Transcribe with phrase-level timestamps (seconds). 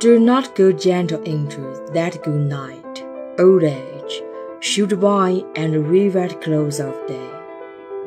[0.00, 3.02] Do not go gentle into that good night.
[3.38, 4.22] Old age
[4.60, 7.30] should by and reeve at close of day.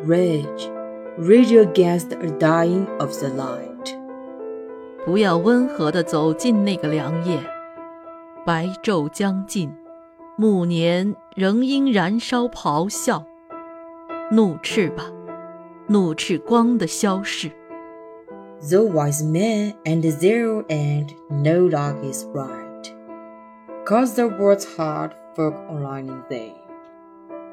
[0.06, 0.70] Rage,
[1.18, 3.96] rage against a dying of the light.
[5.06, 7.40] 不要温和地走进那个良夜，
[8.46, 9.74] 白昼将近，
[10.38, 13.26] 暮年仍因燃烧咆哮。
[14.32, 15.06] 怒斥吧，
[15.88, 17.50] 怒斥光的消逝。
[18.71, 22.95] Though wise men and zero and no luck is bright,
[23.85, 26.55] cause the world's hard folk online in thee.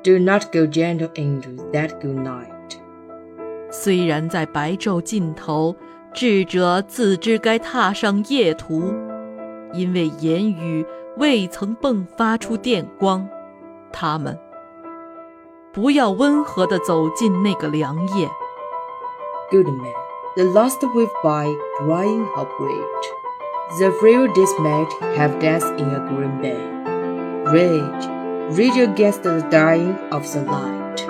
[0.04, 2.78] Do not go gentle into that good night.
[3.70, 5.76] 虽然在白昼尽头，
[6.14, 8.94] 智者自知该踏上夜途，
[9.74, 10.86] 因为言语
[11.18, 13.28] 未曾迸发出电光，
[13.92, 14.40] 他们
[15.74, 18.30] 不要温和地走进那个良夜。
[19.50, 19.94] Good man,
[20.38, 23.08] the last wave by drying up rage.
[23.78, 26.58] The frail dismayed have death in a green bay.
[27.52, 28.08] Rage,
[28.56, 31.06] rage against the dying of the light.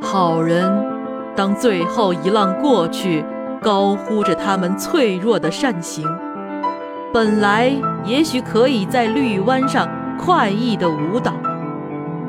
[0.00, 3.22] 好人，当最后一浪过去，
[3.60, 6.06] 高呼着他们脆弱的善行，
[7.12, 7.70] 本来
[8.04, 9.86] 也许可以在绿湾上
[10.18, 11.34] 快意的舞蹈，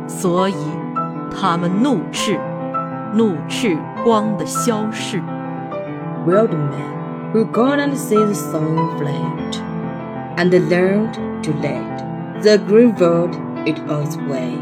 [0.08, 0.56] 所以
[1.34, 2.38] 他们怒斥，
[3.14, 5.22] 怒斥光的消逝。
[6.26, 9.56] Wild man who gone and see the sun flamed
[10.38, 14.58] and learned to let the green world it on its way.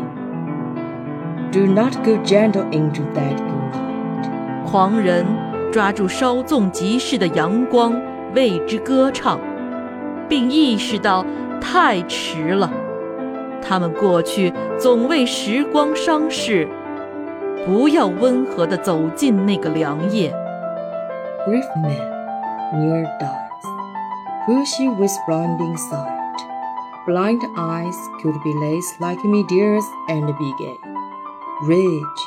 [1.51, 4.65] Do not go gentle into that good night.
[4.69, 5.25] 狂人
[5.71, 7.93] 抓住稍纵即逝的阳光，
[8.35, 9.39] 为之歌唱，
[10.29, 11.25] 并意识到
[11.59, 12.69] 太迟了。
[13.61, 16.67] 他们过去总为时光伤逝，
[17.65, 20.33] 不要温和地走进那个良夜。
[21.46, 22.08] Grief man
[22.74, 23.64] near dies,
[24.46, 26.18] push you with blinding sight.
[27.04, 30.78] Blind eyes could be laced like meteors and be gay.
[31.62, 32.22] Rage,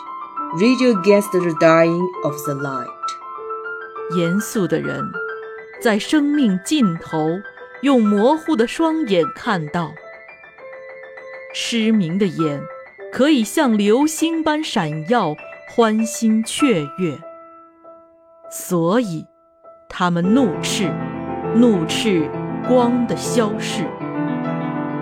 [0.59, 2.89] rage against the dying of the light.
[4.17, 5.11] 严肃的人，
[5.81, 7.39] 在生命尽头，
[7.81, 9.94] 用模糊的双眼看到；
[11.53, 12.61] 失明的眼，
[13.11, 15.35] 可以像流星般闪耀，
[15.69, 17.17] 欢欣雀跃。
[18.50, 19.25] 所以，
[19.89, 20.89] 他们怒斥，
[21.56, 22.29] 怒斥
[22.67, 23.83] 光的消逝。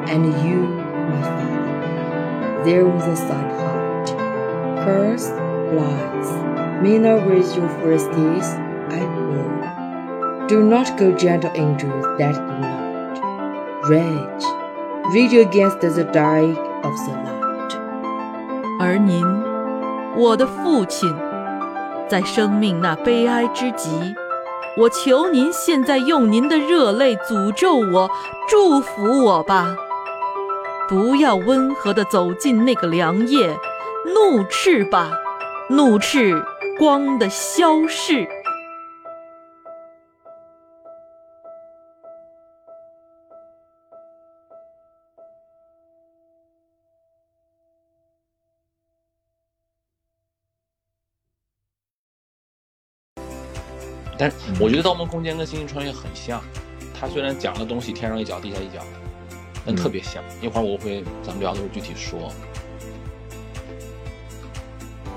[0.06, 0.68] And you,
[1.10, 4.14] my father, there was a sad heart.
[4.86, 5.32] Curse,
[5.72, 6.30] lies,
[6.82, 8.56] may not raise your first days,
[8.90, 10.48] I will.
[10.48, 11.88] Do not go gentle into
[12.18, 13.22] that good night.
[13.88, 14.46] Rage,
[15.14, 17.78] rage against the dying of the light.
[18.80, 19.26] 而您，
[20.18, 21.10] 我的父亲，
[22.09, 24.15] 在生命那悲哀之极，
[24.79, 28.11] 我求您现在用您的热泪诅咒我，
[28.49, 29.77] 祝福我吧！
[30.89, 33.59] 不要温和地走进那个凉夜，
[34.15, 35.11] 怒斥吧，
[35.69, 36.43] 怒斥
[36.79, 38.27] 光的消逝。
[54.19, 56.43] 但是我觉得《盗梦空间》跟《星际穿越》很像，
[56.93, 58.87] 它虽然讲的东西天上一脚地下一脚的，
[59.65, 60.23] 但特别像。
[60.43, 62.33] 一会儿我会咱们聊的时候具体说。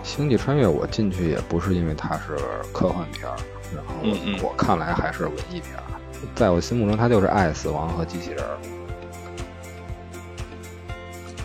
[0.14, 2.38] 《星际穿越》我进去也不是因为它是
[2.72, 3.36] 科幻片儿，
[3.74, 5.84] 然后嗯嗯我看来还是文艺片儿。
[6.36, 8.58] 在我心目中，它就是爱、死亡和机器人儿。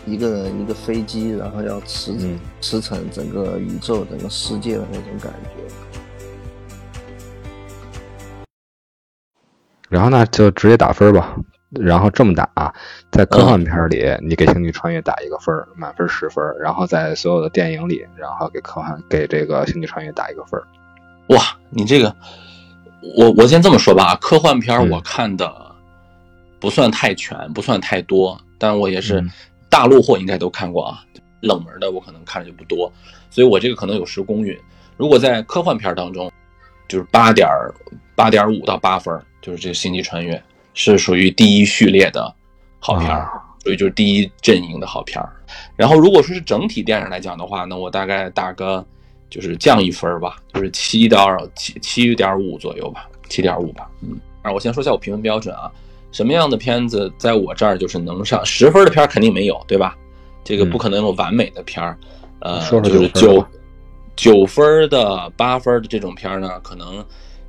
[0.05, 5.49] 一个人一个飞机，然后要驰嗯驰骋整个宇宙、整个世界的那种感觉。
[9.89, 11.35] 然后呢，就直接打分吧。
[11.71, 12.73] 然后这么打，
[13.11, 20.65] 在科幻片里，你给《星际穿越》打一个分儿，满分十分；然后在所有的电影里，然后给科幻给这个《星际穿越》打一个分儿。
[21.27, 22.15] 哇，你这个，
[23.17, 25.53] 我我先这么说吧，科幻片我看的
[26.57, 29.29] 不算太全，不算太多，但我也是嗯
[29.69, 31.03] 大陆货应该都看过啊，
[31.41, 32.91] 冷门的我可能看的就不多，
[33.29, 34.57] 所以我这个可能有失公允。
[34.95, 36.31] 如果在科幻片当中，
[36.87, 37.45] 就是八点
[38.15, 40.35] 八点五到八分儿，就是这个《星际穿越》
[40.73, 42.33] 是属于第一序列的
[42.79, 45.29] 好片儿，啊所以就是第一阵营的好片儿。
[45.75, 48.85] 然后如果说是整体电影来讲的话，那我大概打个
[49.29, 53.89] 就是降一分儿吧，就是七到七七点五左右吧，七点五吧。
[54.01, 55.69] 嗯，啊，我先说一下我评分标准啊，
[56.11, 59.97] 什么样的片子在我这儿就是能上十分的片儿肯定没有，对吧？
[60.45, 61.97] 这个不可能有完美的片儿，
[62.39, 63.45] 呃，说说就是九
[64.15, 67.05] 九分的、八分的这种片儿呢，可能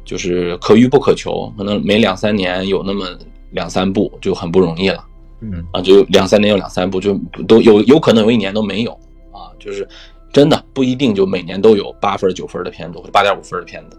[0.09, 3.07] 就是可遇不可求，可能每两三年有那么
[3.51, 5.05] 两三部就很不容易了
[5.43, 7.13] 嗯啊，就两三年有两三部，就
[7.47, 8.93] 都有有可能有一年都没有
[9.31, 9.87] 啊，就是
[10.33, 13.99] 真的不一定就每年都有八分九分的片子或者八点五分的片子，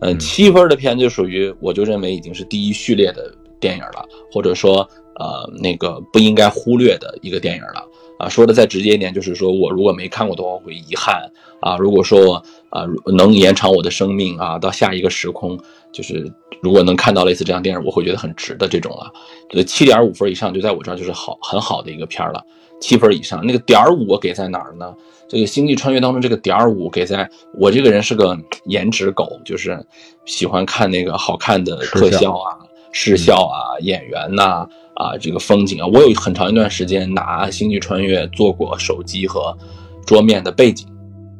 [0.00, 4.78] 呃，嗯七分的片子就属于我就认为已经是第一序列的电影了，或者说
[5.20, 7.86] 呃那个不应该忽略的一个电影了。
[8.18, 11.30] 啊，说的再直接一点，就是说我如果没看过的话，我会遗憾
[11.60, 11.76] 啊。
[11.76, 12.86] 如果说我啊
[13.16, 15.58] 能延长我的生命啊，到下一个时空，
[15.92, 16.32] 就是
[16.62, 19.10] 如果能看到类似这样电影，我会觉得很值的这种啊。
[19.50, 22.42] 这七点五分以上，就在我这儿就是好很好的一个片儿了。
[22.80, 24.94] 七分以上，那个点儿五我给在哪儿呢？
[25.28, 27.28] 这个《星际穿越》当中这个点儿五给在
[27.58, 29.84] 我这个人是个颜值狗，就是
[30.24, 32.52] 喜欢看那个好看的特效啊、
[32.92, 39.56] 视效啊、演员呐、啊，啊这个风景啊，我有很长一段时间拿《星际穿越》做过手机和
[40.04, 40.86] 桌面的背景，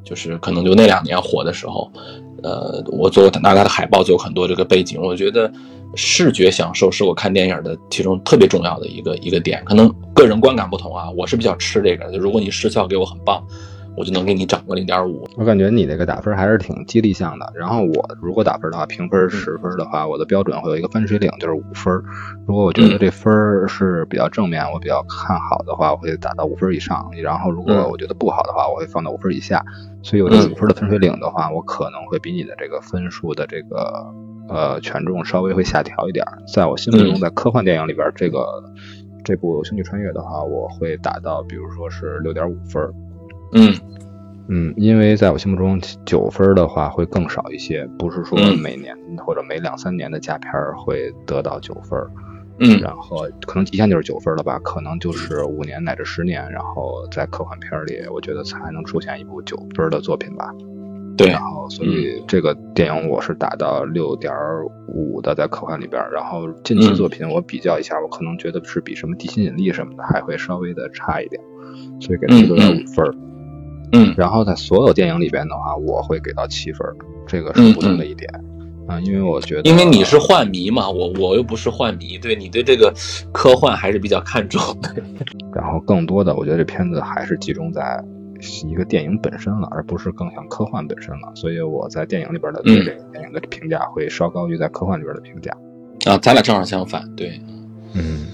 [0.05, 1.91] 就是可能就那两年火的时候，
[2.43, 5.50] 呃，我做过拿它的海报做很多这个背景，我觉得
[5.94, 13.43] 视觉享受是我看电影的其中特别重要的一个一个点，可能个人观感不同啊，我是比较吃这个，就如果你视效给我很棒。
[13.96, 15.26] 我就能给你涨个零点五。
[15.37, 17.52] 我感觉你这个打分还是挺激励向的。
[17.54, 21.94] 然后我如果打分的话，评分十分的话，我的标准会有一个分水岭，就是五分。
[22.46, 23.32] 如果我觉得这分
[23.66, 27.10] 是比较正面，我比较看好的话，我会打到五分以上。
[27.22, 29.64] 然后如果我觉得不好的话，我会放到五分以下。
[30.02, 34.14] 所以我这五分的分水岭的话，我可能会比你的这个分数的这个
[34.48, 36.25] 呃权重稍微会下调一点。
[36.52, 38.62] 在我心目中，在科幻电影里边，这个
[39.25, 42.88] 这部《星际穿越》的话，我会打到比如说是六点五分。
[43.52, 43.75] 嗯
[44.48, 51.98] 嗯，因为在我心目中，九分的话会更少一些，不是说每年或者每两三年的佳片会得到九分。
[52.58, 60.50] 嗯，然后可能极限就是九分了吧，可能就是五年乃至十年，然后在科幻片里，我觉得才能出现一部九分的作品吧。
[61.19, 64.32] 对，然后所以这个电影我是打到六点
[64.87, 66.02] 五的，在科幻里边。
[66.12, 71.43] 然后近期作品我比较一下，我可能觉得是比什么地心引力什么的还会稍微的差一点，
[72.00, 73.04] 所以给它六点五分。
[73.06, 73.36] 嗯，
[74.17, 76.87] 然后在所有电影里边的话，我会给到七分，
[77.27, 78.31] 这个是不同的一点。
[78.87, 82.94] 啊，因为我觉得，因为你是幻迷嘛，我我又不是幻迷，对你对这个
[83.33, 84.94] 科幻还是比较看重的。
[85.53, 88.00] 然后更多的，我觉得这片子还是集中在
[88.65, 91.32] 一个电影本身了，而不是更像科幻本身了。
[91.35, 95.50] 所以我在电影里边的对这个电影的评价会稍高于在科幻里边的评价。
[96.05, 97.41] 啊，咱俩正好相反，对，
[97.94, 98.27] 嗯，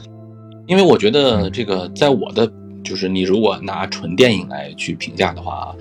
[0.66, 2.46] 因为我觉得这个在我的
[2.82, 5.74] 就是你如果拿纯电影来去评价的话，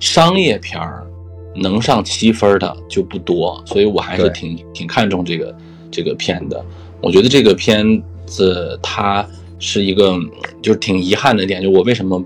[0.00, 1.04] 商业片儿。
[1.60, 5.52] 能上七分的就不多，所以我还是挺挺看重这个
[5.90, 6.64] 这个片的。
[7.00, 9.26] 我觉得这个片子它
[9.58, 10.16] 是一个
[10.62, 12.22] 就是挺遗憾的点，就我为什么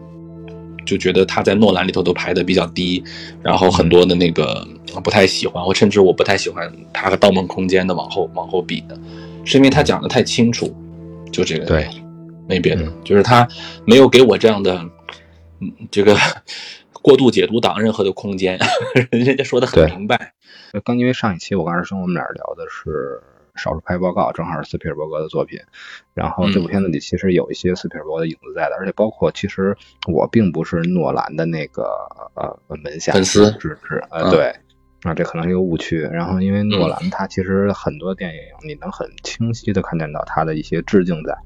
[0.84, 3.02] 就觉得它在诺兰里头都排的比较低，
[3.42, 4.66] 然后很多的那个
[5.02, 8.98] 不太喜欢，我甚至我不太喜欢它和《盗梦空间》的往后往后比的，
[9.44, 10.74] 是因为他讲的太清楚，
[11.30, 11.88] 就这个对，
[12.48, 13.46] 没别的，就是他
[13.86, 14.74] 没有给我这样的
[15.60, 16.16] 嗯这个。
[17.02, 18.56] 过度解读党任何的空间，
[19.10, 20.34] 人家说的很明白。
[20.84, 23.20] 刚因为上一期我跟二师兄我们俩聊的是
[23.60, 25.58] 《少数派报告》，正好是斯皮尔伯格的作品。
[26.14, 31.90] 然后这部片子里其实有一些斯皮尔伯格的影子在的，而且包括其实我并不是诺兰的那个
[32.36, 34.54] 呃门下粉丝，是是呃对。
[35.02, 35.98] 啊，这可能是一个误区。
[36.02, 41.36] 然后，因为诺兰他其实很多电影你能很清晰的看见到他的一些致敬在。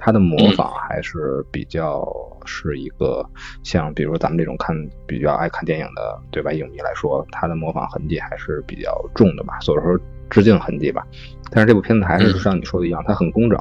[0.00, 2.02] 他的模仿还是比较
[2.46, 3.24] 是一个
[3.62, 4.74] 像，比如咱们这种看
[5.06, 9.98] 比较爱看电影的对吧影迷来说，他的模仿痕迹还是比较重的吧，所以说
[10.30, 11.06] 致敬痕迹吧。
[11.50, 13.60] 但是这部片子还是像你说的一样，它很工整，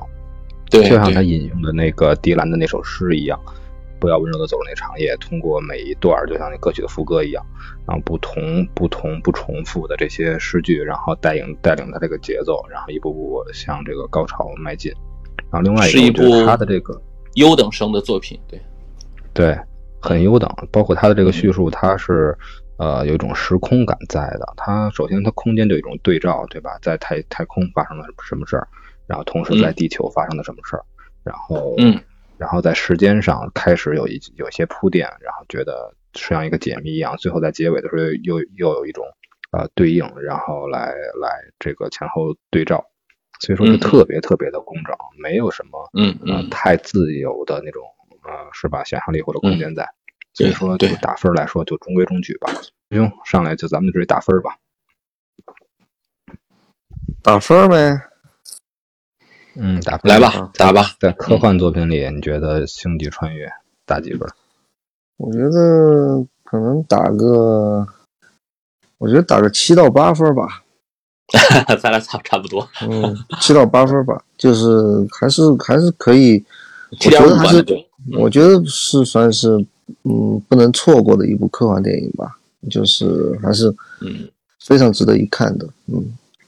[0.71, 3.37] 对，就像他引用的那个迪兰的那首诗一样，
[3.99, 7.45] 不要温柔的走入那长夜，通过每一段就像那歌曲的副歌一样，
[7.85, 14.93] 然后不同不同不重复的这些诗句，然后带领带领他这个节奏，然后一步步向这个高潮迈进。
[15.51, 17.01] 然后另外是一部他的这个
[17.35, 18.61] 优等生的作品，对，
[19.33, 19.59] 对，
[19.99, 20.49] 很优等。
[20.71, 22.37] 包括他的这个叙述，它是
[22.77, 24.53] 呃有一种时空感在的。
[24.55, 26.77] 它首先它空间就有一种对照，对吧？
[26.81, 28.67] 在太太空发生了什么事儿，
[29.07, 30.83] 然后同时在地球发生了什么事儿，
[31.23, 31.99] 然后嗯，
[32.37, 39.03] 然后在时间上开始有一有些铺垫，然后觉得像一个解谜一样，最后在结尾的时候又又有一种
[39.51, 42.83] 呃对应，然后来来这个前后对照。
[43.39, 47.83] 所以说，是特别特别的工整，嗯、没有什么嗯呃太自由的那种
[48.23, 49.83] 呃是吧想象力或者空间在。
[49.83, 49.95] 嗯、
[50.33, 52.51] 所以说，就打分来说，就中规中矩吧。
[52.89, 54.57] 行，上来就咱们就直接打分吧。
[57.21, 58.01] 打分呗。
[59.55, 60.95] 嗯，打分来吧，打吧。
[60.99, 63.47] 在科幻作品里，你觉得《星际穿越》
[63.85, 64.29] 打几分？
[65.17, 67.85] 我觉得可能打个，
[68.99, 70.63] 我觉得打个七到八分吧。
[71.81, 76.43] 咱俩差差不多，嗯，七到八分吧，就是还是还是可以，
[76.91, 77.65] 我觉得还是。
[78.13, 79.49] 我觉得是算是
[80.03, 83.69] 嗯不能错过的一部科幻电影吧，就是还是
[83.99, 84.27] 嗯，
[84.61, 86.03] 非常值得一看的，嗯，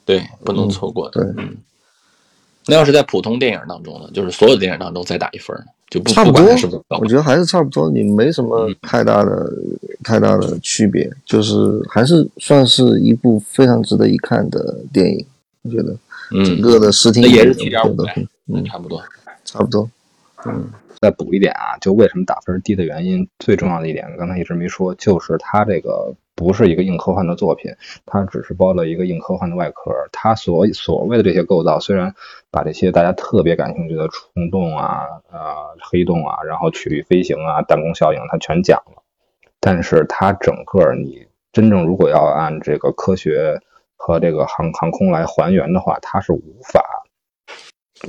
[0.06, 1.22] 对，不能错过的。
[1.34, 1.46] 对，
[2.68, 9.52] 那要是在普通电影当中呢，就是所有电影当中再打一分呢，就不差不多不管它是不是高我觉得还是差不多，你没什么太大的、
[10.04, 11.58] 太大的区别，就是
[11.90, 15.26] 还是算是一部非常值得一看的电影。
[15.64, 15.96] 我觉得
[16.30, 17.96] 整嗯，个的视听也是我七点五
[18.48, 19.02] 嗯，差不多。
[19.46, 19.90] 差不多。
[20.46, 20.70] 嗯
[21.02, 27.72] 再补一点啊，就为什么打分低的原因，最重要的一点，刚才一直没说，就是它这个不是一个硬科幻的作品，
[28.06, 29.92] 它只是包了一个硬科幻的外壳。
[30.12, 32.14] 它所所谓的这些构造，虽然
[32.52, 39.02] 把这些大家特别感兴趣的虫洞啊、呃黑洞啊，然后曲率飞行啊、弹弓效应，它全讲了，
[39.60, 43.58] 但是它整个你真正如果要按这个科学
[43.96, 46.84] 和这个航航空来还原的话，它是无法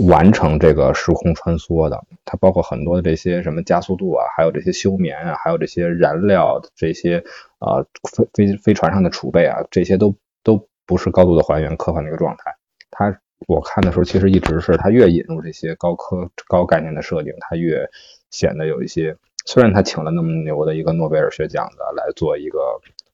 [0.09, 7.23] 完成这个时空穿梭的，它包括很多的这些什么加速度啊，还有这些休眠啊，还有这些燃料这些
[7.59, 12.57] 啊飞飞飞船上的储备啊，这些都都不是高度的还原科幻的一个状态。
[12.91, 17.89] 它我看的时候，其实一直是他越引入这些高科高概念的设定，他越
[18.31, 19.17] 显得有一些。
[19.45, 22.61] 虽然他请了那么牛的一个诺贝尔学奖的来做一个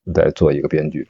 [0.05, 1.09] 来做一个编剧，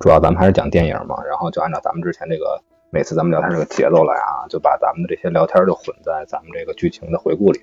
[0.00, 2.58] 主要咱们还是讲电影嘛，然后就按照咱们之前这个
[2.90, 7.60] 每次咱们聊天这个节奏来啊，就把咱们的这些聊天就混在咱们这个剧情的回顾里。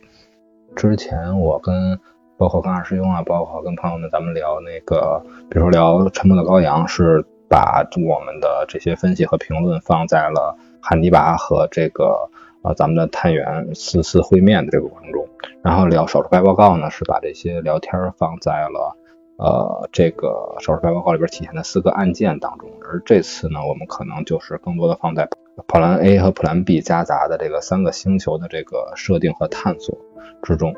[0.75, 1.99] 之前我跟
[2.37, 12.29] 包括跟二师兄啊，包括跟朋友们咱们聊那个，比如说聊《沉默的羔羊》，是把我们的这些分析和评论放在了汉尼拔和这个
[12.63, 15.27] 呃咱们的探员四次会面的这个过程中。
[15.61, 18.95] 然后聊少数派报告呢，是把这些聊天放在了
[19.37, 25.27] 呃这个少数派报告里边体现的四个案件当中，而这次呢，我们可能就是更多的放在
[25.67, 29.95] Plan A 和 Plan B 夹杂的这个三个星球的这个设定和探索
[30.41, 30.73] 之中。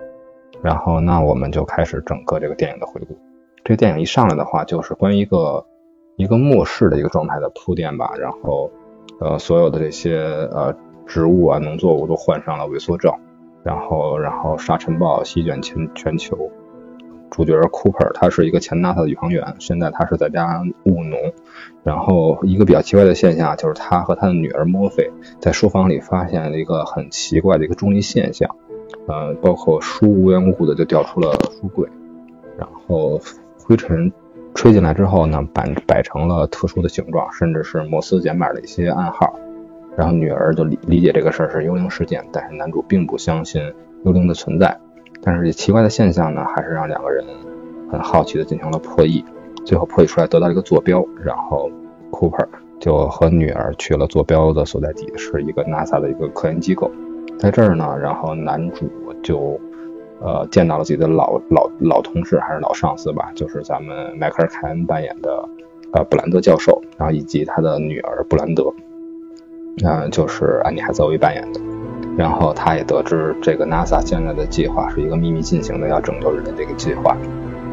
[0.62, 3.18] 然后那我们就开始整个这个电影的回顾。
[3.63, 5.65] 这个电影一上来的话，就是关于一个
[6.15, 8.13] 一个末世的一个状态的铺垫吧。
[8.20, 8.72] 然后
[9.20, 10.17] 呃所有的这些
[10.51, 13.12] 呃植物啊农作物都患上了萎缩症。
[13.63, 16.38] 然后，然后沙尘暴席卷全全球。
[17.32, 21.17] 主角 Cooper 他是一个前 NASA 的宇航员，现在他是在家务农。
[21.82, 28.53] 然后一个比较奇怪的现象就是他和他的女儿 Murphy 在书房里发现了一个很奇怪的一个重力现象，
[29.08, 31.88] 呃，包括书无缘无故的就掉出了书柜，
[32.58, 33.17] 然后
[33.65, 34.12] 灰尘
[34.55, 39.33] 吹进来之后呢，摆摆成了特殊的形状，甚至是摩斯简码的一些暗号。
[39.95, 43.62] 然后女儿就理理解这个事儿是幽灵事件，但是男主并不相信
[44.05, 44.75] 幽灵的存在。
[45.22, 47.24] 但是这奇怪的现象呢，还是让两个人
[47.91, 49.24] 很好奇的进行了破译，
[49.63, 51.69] 最后破译出来得到一个坐标，然后
[52.12, 52.48] Cooper
[52.79, 56.91] 就和女儿去了坐标的所在地，是一个 NASA 的一个科研机构。
[57.38, 58.89] 在这儿呢，然后男主
[59.22, 59.60] 就
[60.24, 65.48] 呃见到了自己的老老老同事还是老上司吧，就是咱们迈克尔凯恩扮演的
[65.92, 68.74] 呃布兰德教授，然后以及他的女儿布兰德。
[69.84, 71.60] 嗯，就是安妮海瑟薇扮演的。
[72.15, 77.18] 然后他也得知这个 NASA 现在的计划是一个秘密进行的要拯救人类这个计划。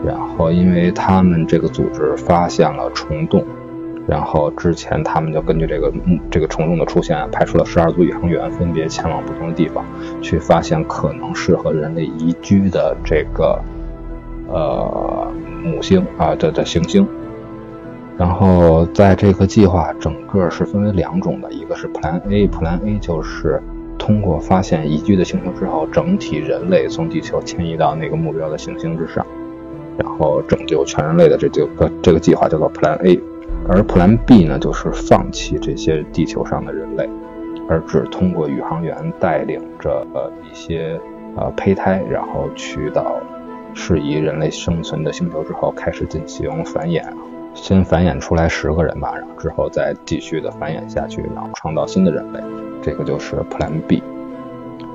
[0.02, 3.44] 然后因为他们这个组织发现了虫洞，
[4.10, 9.84] 然后之前他们就根据这个嗯这个虫洞的出现，派出了十二组宇航员，分别前往不同的地方，
[10.20, 13.56] 去发现可能适合人类宜居的这个
[14.48, 17.06] 呃母星啊的的行星。
[18.18, 23.62] 然后在这个计划整个是分为两种的，一个是 Plan A，Plan A 就是
[23.96, 29.24] 通过发现宜居的星球之后，整体人类从地球迁移到那个目标的行星之上，
[29.96, 33.20] 然后拯救全人类的这这个这个计划叫做 Plan A。
[33.68, 37.08] 而 Plan B 呢，就是放弃这些地球上的人类，
[37.68, 41.00] 而只通过宇航员带领着呃一些
[41.36, 43.16] 呃胚胎，然后去到
[43.74, 47.04] 适宜人类生存的星球之后，开始进行繁衍。
[47.52, 52.40] 先繁衍出来十个人吧，然后之后再继续的繁衍下去，然后创造新的人类，
[52.80, 54.02] 这个就是 Plan B。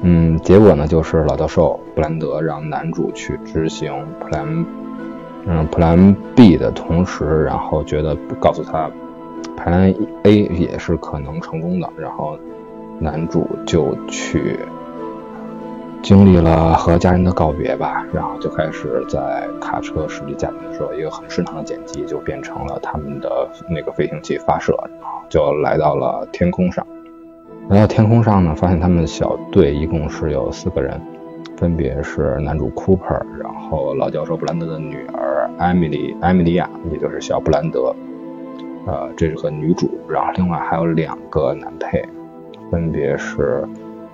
[0.01, 3.91] 嗯，结果呢就是老教授布兰德让男主去执行
[4.21, 4.65] Plan，
[5.45, 8.89] 嗯 Plan B 的同时，然后觉得告诉他
[9.57, 12.37] Plan A 也是可能成功的，然后
[12.99, 14.59] 男主就去。
[16.03, 24.71] 经历了和家人的告别吧，然后就开始在卡车驶离家庭的时候，一个很顺畅的剪辑就变成了他们的那个飞行器发射，
[25.01, 26.85] 然后就来到了天空上。
[27.69, 31.01] 来到天空上呢，发现他们小队一共是有四个人，
[31.57, 37.95] 分别是男主 Cooper，然后老教授布兰德的女儿艾米丽艾米莉亚，也就是小布兰德，
[38.85, 42.03] 呃，这是个女主，然后另外还有两个男配，
[42.69, 43.67] 分别是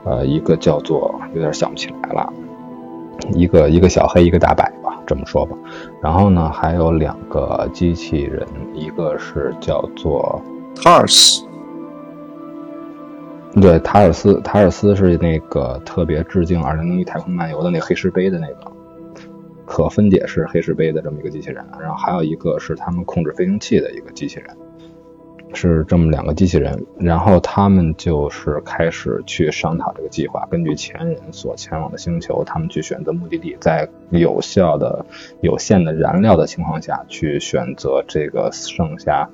[0.03, 2.31] 呃一个叫做有点想不起来了，
[3.33, 5.57] 一个一个小黑，一个大白吧，这么说吧。
[6.01, 10.41] 然后呢，还有两个机器人，一个是叫做
[10.75, 11.43] Tars，
[13.59, 18.71] 对塔尔斯，塔尔斯是那个特别致敬《二零零一太空漫游》的那个黑石碑的那个
[19.65, 24.47] 可分解式黑石碑的这么一个机器人，然后还有一个是他们控制飞行器的一个机器人，
[25.53, 35.05] 是这么两个机器人，然后他们就是开始去商讨这个计划，根据前人所前往的星球，他们去选择目的地，在有效的、
[35.41, 39.29] 有限的燃料的情况下去选择这个剩下。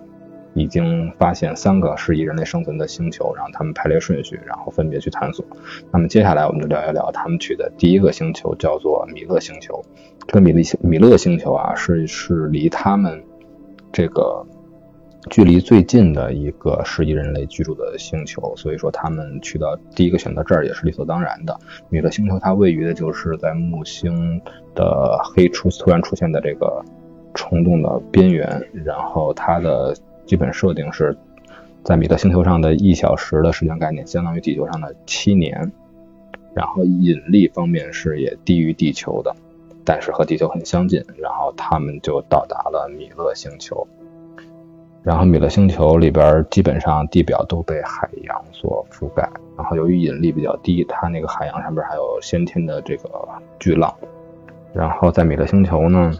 [0.57, 5.45] 已经发现三个适宜人类生存的星球，然后他们排列顺序，然后分别去探索。
[5.91, 9.79] 那么接下来我们就聊一聊他们去的第一个星球，叫做米勒星球。
[10.25, 13.23] 这个米勒星米勒星球啊，是是离他们
[13.91, 14.43] 这个
[15.29, 21.55] 距离最近的一个适宜人类居住的星球，所以说他们去到第一个选择这儿也是理所当然的。
[21.89, 24.41] 米勒星球它位于的就是在木星
[24.73, 26.83] 的黑出突然出现的这个
[27.35, 29.93] 虫洞的边缘，然后它的。
[30.27, 31.17] 基本设定是
[31.83, 35.71] 在米勒星球上的一小时的时间概念，相当于地球上的七年。
[36.53, 39.35] 然后引力方面是也低于地球的，
[39.85, 41.03] 但是和地球很相近。
[41.17, 43.87] 然后他们就到达了米勒星球。
[45.03, 49.29] 然后米勒星球里边基本上地表都被海洋所覆盖。
[49.55, 53.09] 然后由于引力比较低，它那个海洋上边还有先天的这个
[53.59, 53.93] 巨浪。
[54.73, 56.11] 然后在米勒星球呢，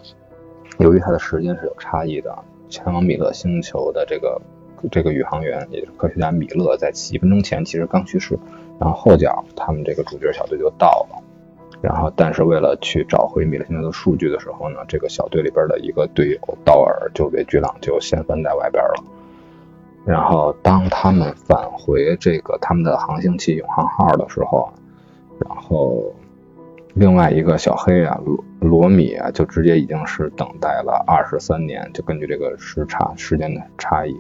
[0.77, 2.33] 由于它的时间是有差异的。
[2.69, 4.41] 前往米勒星球的这个
[4.91, 8.37] 这个宇航员，也就是科学家米勒，在几分钟前其实刚去世，
[8.79, 11.23] 然后后脚他们这个主角小队就到了，
[11.81, 19.03] 然后但是为了去找回米勒星球的数据的时候呢，这个小队里边的一个队友道尔就被巨浪就掀翻在外边了，
[20.05, 24.71] 然后当他们返回这个他们的航行器永航号的时候，
[25.39, 26.13] 然后。
[26.99, 34.17] 另外一个小黑啊，罗罗米啊，就直接已经是等待了二十三年，就根据这个时差时间的差异。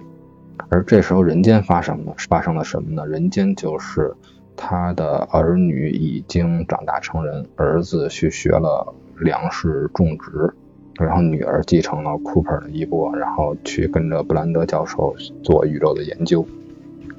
[0.69, 3.07] 而这时候人间发生了发生了什么呢？
[3.07, 4.13] 人间就是
[4.55, 10.53] 他的儿女已经长大成人，儿子去学了粮食种植，
[10.99, 16.45] 然后女儿继承了库珀的衣钵，然后去跟着布兰德教授做宇宙的研究。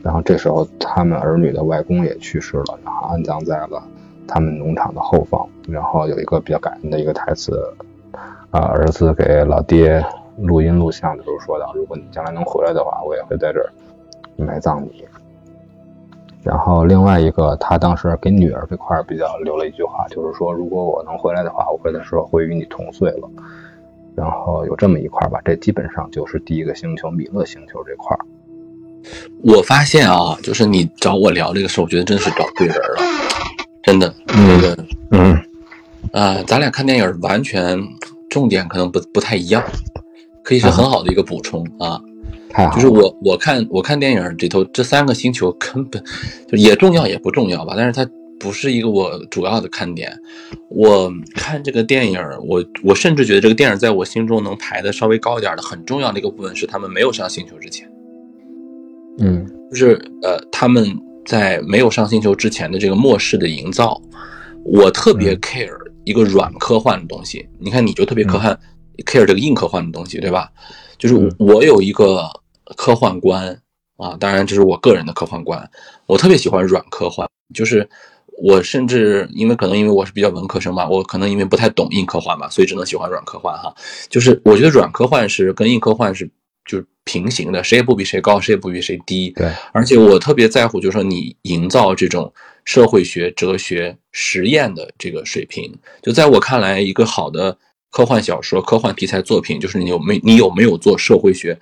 [0.05, 3.83] 然后这时候他们儿女的外公也去世了，然后安葬在了。
[4.29, 7.59] 他们农场的后方，然后有一个比较感人的一个台词，
[8.51, 10.05] 啊，儿子给老爹
[10.37, 13.73] 录音录像的时候说道：“如果你将来能回来的话，我也会在这儿
[14.37, 15.05] 埋葬你。”
[16.45, 23.29] 然后另外一个，他当时给女儿这块比较留了一句话，就是说：“如果我能回来的话，我会的时候会与你同岁了。”
[24.15, 28.17] 然后有这么一块吧，这基本上就是第一个星球米勒星球这块。
[29.45, 32.97] 我发现啊，就是你找我聊这个事，我觉得真是找对人了。
[33.89, 35.35] 真的，那个，嗯，
[36.13, 37.83] 啊，咱俩看电影完全
[38.29, 39.65] 重点可能不不太一样，
[40.45, 41.99] 可以是很好的一个补充啊。
[42.75, 46.05] 就是我我看我看电影里头这三个星球根本
[46.47, 48.07] 就也重要也不重要吧，但是它
[48.39, 50.15] 不是一个我主要的看点。
[50.69, 57.91] 我看这个电影，我我甚至觉得这个电影在我心中能排的稍微高一点的很重要的一个部分是他们没有上星球之前，
[59.21, 60.95] 嗯，就是呃他们。
[61.29, 64.01] 在没有上星球之前的这个末世的营造，
[64.65, 67.47] 我特别 care 一个软科幻的东西。
[67.59, 68.59] 你看，你就特别科幻
[69.05, 70.51] ，care 这个硬科幻的东西，对吧？
[70.97, 72.31] 就是我有一个
[72.79, 73.61] 科幻观
[73.99, 75.71] 啊，当然这是我个人的科幻观。
[76.07, 77.87] 我特别喜欢软科幻，就是
[78.43, 83.75] 我甚至因为可能因为我是比较文科生嘛，我可能因为不太懂硬科幻嘛，所以只能喜欢软科幻哈。
[84.09, 86.31] 就是我觉得软科幻是跟硬科幻是。
[86.69, 89.31] 就是平行的，谁也不比谁高，谁也不比谁低。
[89.31, 92.33] 对，而且我特别在乎，就是说你营造这种
[92.67, 95.75] 社会学、哲学实验的这个水平。
[96.03, 97.57] 就在我看来，一个好的
[97.91, 101.59] 科幻小说、科幻题材作品，就是你有没你有没有做社会学、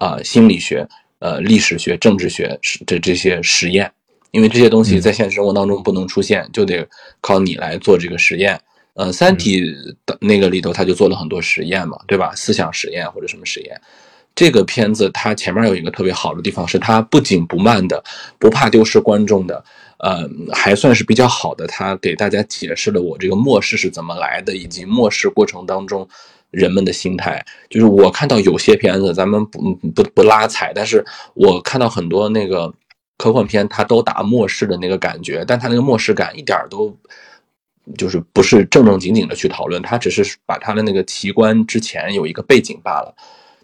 [0.00, 3.92] 啊心理学、呃历史学、政治学这这些实验？
[4.30, 6.88] 因为这些东西在现实生活当中不能出现，就得
[7.20, 8.58] 靠你来做这个实验。
[8.94, 9.60] 呃，《三体》
[10.06, 12.34] 的那个里头，他就做了很多实验嘛，对吧？
[12.34, 13.80] 思想实验或者什么实验。
[14.34, 18.02] 这个片子它前面有一个特别好的地方，是它不紧不慢的，
[18.38, 19.62] 不怕丢失观众的，
[19.98, 21.66] 呃，还算是比较好的。
[21.66, 26.08] 它给大家解释了我这个末世是怎么来的，以及末世过程当中
[26.50, 27.44] 人们的心态。
[27.68, 32.72] 就是我看到有些片子，咱们不不不拉踩，但是我看到很多那个
[33.18, 36.96] 科幻片，它都打末世的那个感觉，但它那个末世感一点都
[37.98, 43.14] 就是不是正正经经的去讨论，它只是把它的那个奇观之前有一个背景罢了。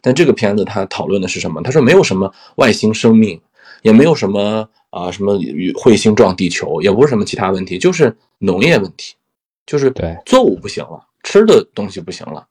[0.06, 1.60] 但这个片子它讨论的是什么？
[1.62, 3.40] 他说没有什么外星生命，
[3.82, 9.16] 也没有什么啊什么与彗星撞地球，也不是什么其他问题，就是农业问题，
[9.66, 12.46] 就是对作物不行了，吃的东西不行了，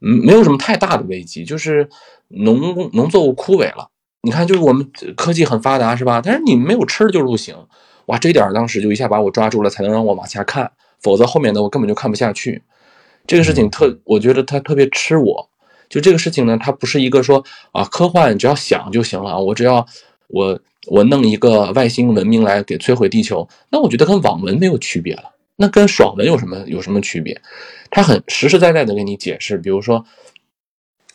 [0.00, 1.88] 嗯，没有什么太大的危机，就是
[2.28, 3.88] 农农作物枯萎了。
[4.22, 6.22] 你看，就是我们科技很发达，是吧？
[6.24, 7.56] 但是你没有吃的就是不行。
[8.06, 12.62] 哇，这点儿当时就一下把我抓住了，才能让我往下看，否则后面的我根本就看不下去。
[13.26, 15.50] 这个事情特，我觉得它特别吃我。
[15.90, 19.86] 就这个事情呢，它不是一个说啊科幻只要想就行了啊，我只要
[20.28, 25.24] 我我弄一个外星文明来给摧毁地球，那我觉得跟网文没有区别了。
[25.56, 27.38] 那跟爽文有什么有什么区别？
[27.90, 30.02] 它很实实在在的给你解释，比如说。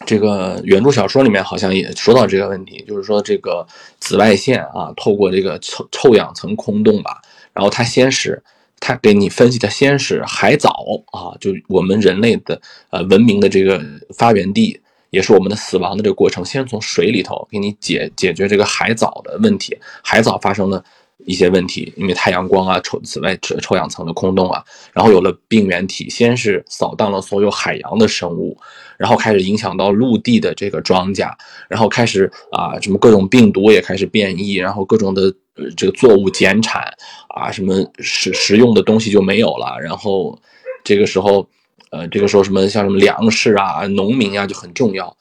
[0.06, 3.66] 这个原著小说里面好像也说到这个问题，就是说这个
[3.98, 7.22] 紫外线啊，透过这个臭臭氧层空洞吧，
[7.54, 8.44] 然后它先是
[8.80, 10.70] 它给你分析的先是海藻
[11.12, 13.82] 啊，就我们人类的呃文明的这个
[14.16, 20.84] 发源地，也是我们的死亡的这个过程，先从水里头给你解解决这个海藻的问题，海藻发生的
[21.26, 28.56] 一些问题，因为太阳光啊、臭紫外臭臭氧层的空洞啊，然后有了病原体，先是扫荡了所有海洋的生物。
[28.98, 31.32] 然后开始影响到陆地的这个庄稼，
[31.68, 35.24] 然后开始啊，什么各种病毒也开始变异，然后各种的
[35.56, 36.94] 呃这个作物减产
[37.30, 40.40] 啊，什么食食用的东西就没有了，然后
[40.84, 41.48] 这个时候，
[41.92, 45.16] 呃，这个时候什么像什么粮食啊、农民啊就很重要，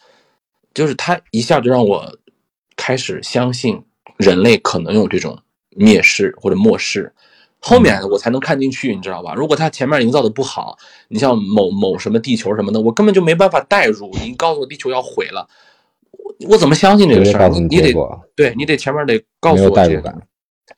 [0.72, 2.18] 就是他一下就让我
[2.76, 3.82] 开始相信
[4.16, 5.38] 人类可能有这种
[5.76, 7.12] 蔑视或者漠视。
[7.66, 9.32] 后面我才能看进去，你知道吧？
[9.34, 10.76] 如果他前面营造的不好，
[11.08, 14.10] 你像某某什么地球什么的，我根本就没办法代入。
[14.22, 15.48] 你告诉我地球要毁了，
[16.10, 17.48] 我我怎么相信这个事儿？
[17.48, 17.94] 你你得
[18.36, 20.14] 对你得前面得告诉我这个，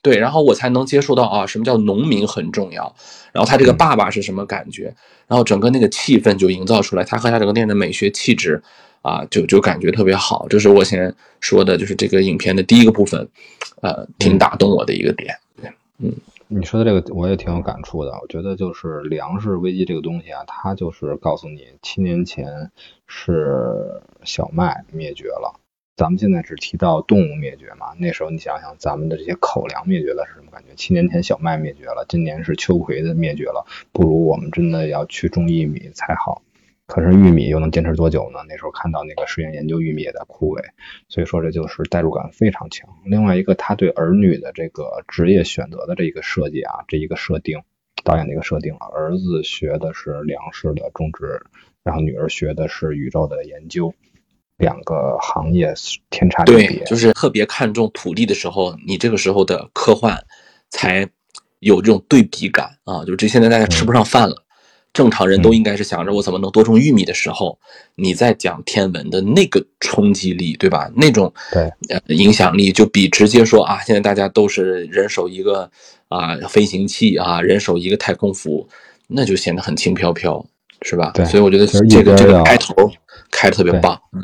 [0.01, 2.95] 对，然后我才能接触到啊，什么叫农民很重要。
[3.33, 4.95] 然后他这个爸爸是什么感觉？
[5.27, 8.63] 然后整个那个气氛就营造出来，他和他整个电影的美学气质
[9.03, 10.47] 啊，就就感觉特别好。
[10.49, 13.29] 这是我先说的，就是这个影片的第一个部分，
[13.83, 15.37] 呃，挺打动我的一个点。
[15.61, 15.69] 对，
[15.99, 16.13] 嗯。
[16.49, 22.71] 你说的这个我也挺有感触的，我觉得就是粮食危机这个东西啊，它就是告诉你，七年前
[23.09, 25.59] 是小麦灭绝了，
[25.97, 30.73] 咱们现在只提到动物灭绝嘛，那时候你想想，咱们的这些口粮灭绝了是什么感觉？
[30.77, 36.43] 七年前小麦灭绝了，今年是秋葵的灭绝了，不如我们真的要去种玉米才好。
[36.87, 38.39] 可是玉米又能坚持多久呢？
[38.49, 40.63] 那时候看到那个实验研究玉米也在枯萎，
[41.09, 42.89] 所以说这就是代入感非常强。
[43.05, 47.59] 另外一个，他对儿女的这个职业选择的这一个设计啊，这一个设定，
[48.05, 51.41] 导演的一个设定啊，儿子学的是粮食的种植，
[51.83, 53.93] 然后女儿学的是宇宙的研究，
[54.57, 55.75] 两个行业
[56.11, 56.69] 天差地别。
[56.69, 60.25] 对，就是特别看重土地的时候，你这个时候的科幻
[60.71, 61.09] 才
[61.59, 64.46] 有这种对比感啊，就是这现在大家吃不上饭了。
[64.97, 67.59] 正常人都应该是想着我怎么能多种玉米的时候，
[67.97, 70.91] 你在讲天文的那个冲击力，对吧？
[70.97, 71.71] 那种对
[72.17, 75.71] 影响力就比直接说啊，现在大家都是人手一个
[76.09, 78.67] 啊飞行器啊，人手一个太空服，
[79.07, 80.43] 那就显得很轻飘飘，
[80.81, 81.11] 是吧？
[81.13, 82.75] 对，所以我觉得这个这个开头
[83.31, 84.23] 开的特别棒，嗯，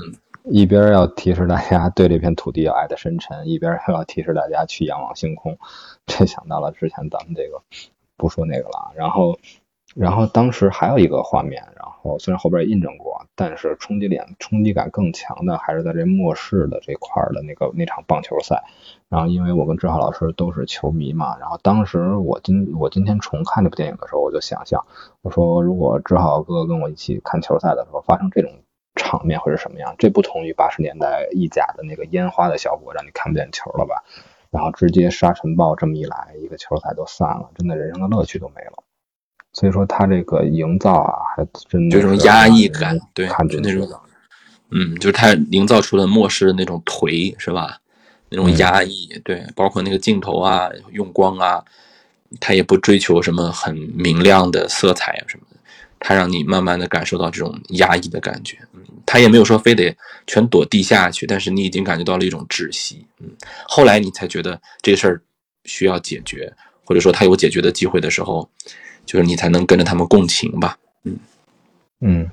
[0.51, 5.59] 一边要提示大家对这片土地要爱的深沉，一边还要提示大家去仰望星空，
[6.07, 7.61] 这想到了之前咱们这个
[8.17, 9.39] 不说那个了，然后。
[9.95, 18.63] 然后当时还有一个画面，然后虽然后边印证过，但是冲击点冲击感更强的还是在这末世的这块的那个那场棒球赛。
[19.09, 24.85] 然后因为我跟志浩老师都是球迷嘛，然后当时我今我今天重看这部电影的时候，我就想象，
[25.21, 28.51] 我说如果志浩哥跟我一起看球赛的时候发生这种
[28.95, 29.95] 场面会是什么样？
[29.99, 34.03] 这不同于八十年代意甲的那个烟花的效果，让你看不见球了吧？
[34.51, 38.83] 然后直接沙尘暴这么一来，一个球赛都散了，真的人生的乐趣都没了。
[39.53, 43.87] 所以说他这个营造啊，还真的这种压抑感，对，就那种，
[44.71, 47.79] 嗯，就是他营造出了末世的那种颓，是吧？
[48.31, 51.63] 那种压抑，对，包括那个镜头啊，用光啊，
[52.41, 55.57] 他也不追求什么很明亮的色彩啊什么的，
[56.01, 59.95] 他让你慢慢的感受到这种压抑的感觉，嗯，他也没有说非得
[60.27, 63.29] 全躲地下去，但是你已经感觉到了一种窒息，嗯，
[63.69, 65.21] 后来你才觉得这个事儿
[65.67, 66.51] 需要解决，
[66.87, 68.49] 或者说他有解决的机会的时候。
[69.05, 71.19] 就是你才能跟着他们共情吧，嗯
[72.01, 72.31] 嗯，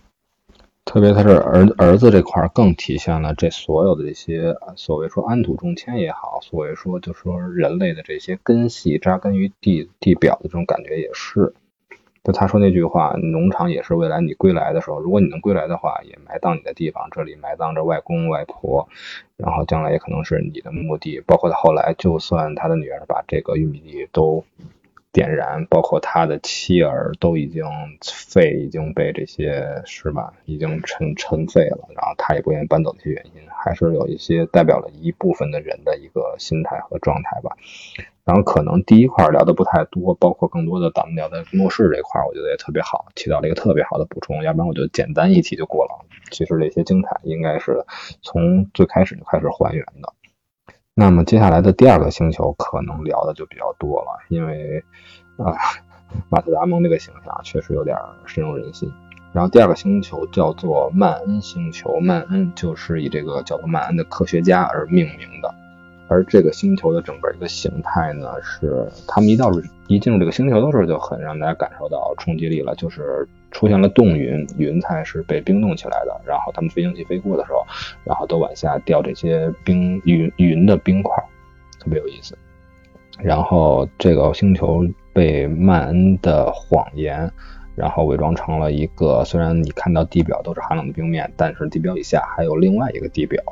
[0.85, 11.53] 特别他是儿儿子这块儿更体现了这所有的这些所谓说安土重迁也好，所谓说就说人类的这些根系扎根于地地表的这种感觉也是。
[12.21, 18.87] 就他说那句话，农场也是未来你归来的时候，如果你能归来的话，也埋葬你的地方，这里埋葬着外公外婆，
[19.37, 21.21] 然后将来也可能是你的墓地。
[21.21, 24.43] 包括他后来，就算他的女儿把这个玉米地都。
[25.19, 27.65] 点燃，包括他的妻儿都已经
[28.01, 37.57] 肺已经被这些是吧，已经尘尘废了，然后他也不愿意搬走的一些原因，还是有一些代表了一部分的人的一个心态和状态吧。
[38.23, 44.41] 然后可能第一块聊的不太多，包括更多的咱们聊的末世这块，我觉得也特别好，起到了一个特别好的补充。
[44.43, 46.05] 要不然我就简单一提就过了。
[46.31, 47.83] 其实这些精彩应该是
[48.21, 50.13] 从最开始就开始还原的。
[50.95, 54.83] 那么接下来的第二个星球可能聊的就比较多了，因为
[55.37, 55.55] 啊，
[56.29, 58.91] 马特·达蒙这个形象确实有点深入人心。
[59.31, 65.53] 然后第二个星球叫做曼恩星球，曼恩就是以这个叫做曼恩的科学家而命名的。
[66.09, 69.49] 而这个星球的整个一个形态呢，是他们一到
[69.87, 77.63] 一进入这个星球的时候就很让大家感受到冲击力了，就是出现了冻云，云彩是被冰冻起来的，然后他们飞行器飞过的时候，
[78.03, 81.15] 然后都往下掉这些冰云云的冰块，
[81.79, 82.37] 特别有意思。
[83.19, 87.31] 然后这个星球被曼恩的谎言，
[87.75, 93.43] 然后伪装成了一个虽然你看到地表都是寒冷的冰面，但是地表以下还有另外一个地表。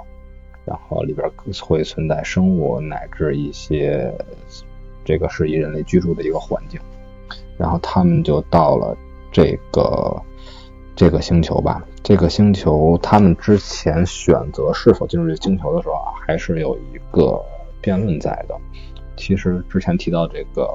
[0.68, 1.26] 然后里边
[1.62, 4.14] 会存在生物乃至一些
[5.06, 6.78] 这个适宜人类居住的一个环境，
[7.58, 8.96] 然后他们就到了
[9.32, 10.22] 这个
[10.94, 11.82] 这个星球吧。
[12.04, 17.42] 这个星球他们之前选择是否进入这个星球的时候啊，还是有一个
[17.82, 18.58] 辩论在的。
[19.16, 20.70] 其实之前提到这个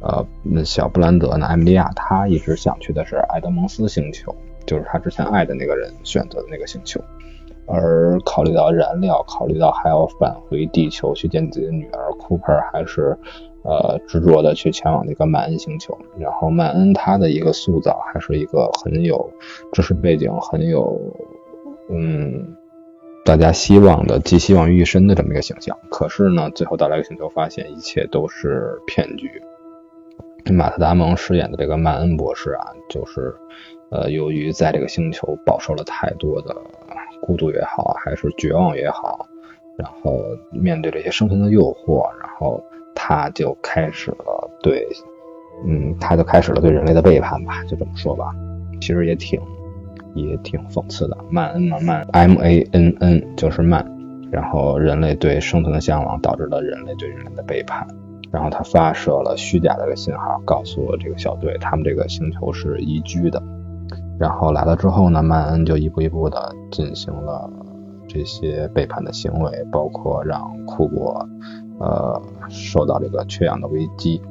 [0.00, 0.24] 呃
[0.64, 4.34] 小布兰德呢，艾米莉亚，她一直想去的是埃德蒙斯星球，
[4.66, 7.00] 就是她之前爱的那个人选择的那个星球。
[7.66, 13.16] 而考虑到燃料，考虑到还要返回地球去见自己的女儿，库珀还是
[13.64, 15.98] 呃执着的去前往那个曼恩星球。
[16.18, 19.30] 然后曼恩他的一个塑造还是一个很有
[19.72, 20.96] 知识背景、很有
[21.90, 22.54] 嗯
[23.24, 25.76] 大家希望的寄希望于一身的这么一个形象。
[25.90, 29.28] 可是呢，最后到来个星球，发现一切都是骗局。
[30.52, 33.34] 马特·达蒙饰演的这个曼恩博士啊，就是
[33.90, 36.54] 呃由于在这个星球饱受了太多的。
[37.20, 39.26] 孤独也好，还是绝望也好，
[39.76, 42.62] 然后面对这些生存的诱惑，然后
[42.94, 44.86] 他就开始了对，
[45.66, 48.26] 嗯，他就开始了对人类的背叛吧，就这么说吧。
[48.80, 49.40] 其实也挺，
[50.14, 51.16] 也挺讽刺的。
[51.30, 53.84] 曼恩嘛，曼 M A N N 就是曼，
[54.30, 57.86] 然后人类对生存的向往导致了人类对人类的背叛，
[58.30, 63.42] 然后他发射了虚假的个信号，告诉这个小队，他们这个星球是宜居的。
[64.18, 67.50] 然后来了之后呢，曼恩就一步一步的进行了
[68.08, 71.28] 这些背叛的行为，包括让库珀
[71.78, 74.22] 呃受到这个缺氧的危机，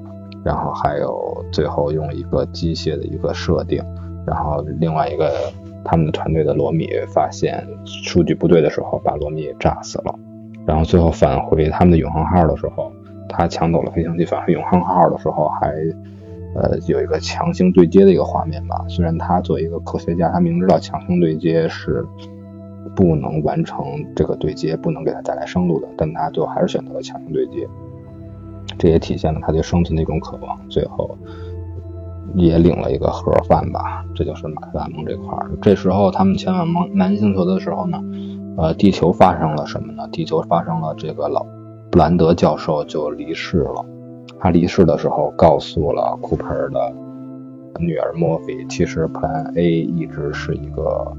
[0.43, 3.83] 然后还有最后用一个机械的一个设定，
[4.25, 5.31] 然后另外一个
[5.83, 10.15] 他们的团队的罗米发现数据不对的时候，把罗米炸死了，
[10.65, 12.91] 然后最后返回他们的永恒号的时候，
[13.29, 15.75] 他抢走了飞行器返回永恒号的时候还。
[16.55, 18.85] 呃，有一个强行对接的一个画面吧。
[18.87, 22.05] 虽然他作为一个科学家，他明知道强行对接是
[22.95, 27.67] 不能完成这个对接，不能给他带来生路的，但他最后还是选择了强行对接。
[28.77, 30.57] 这也体现了他对生存的一种渴望。
[30.69, 31.17] 最后
[32.35, 34.05] 也领了一个盒饭吧。
[34.15, 35.37] 这就是马特·达蒙这块。
[35.61, 38.01] 这时候他们前往蒙南星球的时候呢，
[38.57, 40.07] 呃，地球发生了什么呢？
[40.11, 41.45] 地球发生了这个老
[41.91, 43.85] 布兰德教授就离世了。
[44.45, 46.93] 他离世的时候告诉了库珀的
[47.79, 51.11] 女儿莫菲，其实 Plan A 一直是一个，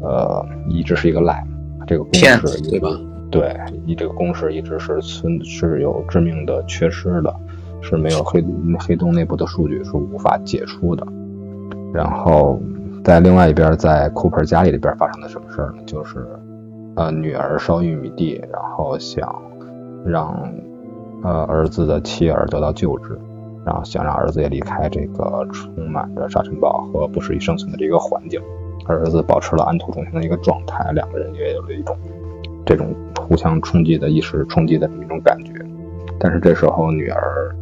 [0.00, 1.42] 呃，一直是一个 lie，
[1.88, 2.88] 这个公式对吧？
[3.32, 3.52] 对，
[3.84, 7.34] 你这个公式一直是存是有致命的缺失的，
[7.80, 8.44] 是没有黑
[8.78, 11.04] 黑洞内部的数据是无法解除的。
[11.92, 12.60] 然后
[13.02, 15.82] 在另外一边，在库珀家里里边发生的什么事儿呢？
[15.84, 16.24] 就是，
[16.94, 19.42] 呃，女儿烧玉米地，然后想
[20.06, 20.32] 让。
[21.22, 23.18] 呃，儿子的妻儿得到救治，
[23.64, 28.40] 然后想让儿子也离开这个充满着沙尘暴和不适宜生存的这个环境。
[28.86, 31.96] 儿子保持了安土重新的一个状态，两个人也有了一种
[32.64, 35.52] 这种互相冲击的意识冲击的这么一种感觉。
[36.18, 37.54] 但是这时候，女儿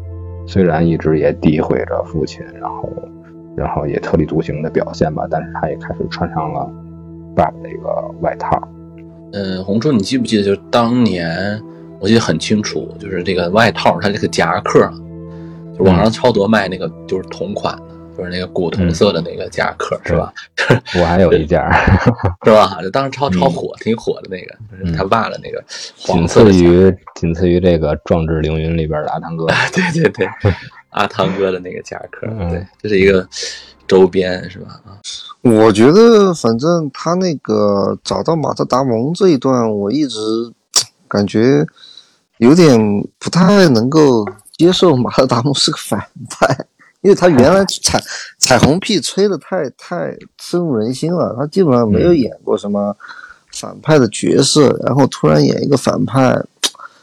[0.47, 2.89] 虽然一直也诋毁着父亲，然后
[3.57, 6.71] 然后也特立独行的表现吧，但是她也开始穿上了
[7.35, 7.89] 爸爸的一个
[8.21, 8.57] 外套。
[9.33, 11.61] 嗯，红叔，你记不记得就当年？
[11.99, 14.89] 我记得很清楚，就是这个外套，它这个夹克，
[15.77, 17.83] 就网上超多卖那个，就是同款的，
[18.17, 20.33] 就是那个古铜色的那个夹克，是吧？
[21.01, 21.61] 我还有一件，
[22.45, 22.79] 是吧？
[22.83, 25.63] 就当时超超火，挺火的那个，就是他爸的那个，
[25.97, 30.29] 仅次于仅次于这个《壮志凌云》里边的阿汤哥，对对对，
[30.91, 33.27] 阿汤哥的那个夹克，对，这是一个
[33.89, 34.81] 周边，是吧？
[34.85, 35.01] 啊，
[35.43, 40.19] 我觉得反正他那个找到马特·达蒙这一段，我一直
[41.09, 41.67] 感觉。
[42.39, 42.79] 有点
[43.19, 46.67] 不太能够接受马特达蒙是个反派，
[47.01, 47.99] 因为他原来彩
[48.39, 52.95] 彩虹屁吹的太太深入人心了，他基本上没有演过什么
[53.53, 56.39] 反派的角色，然后突然演一个反派，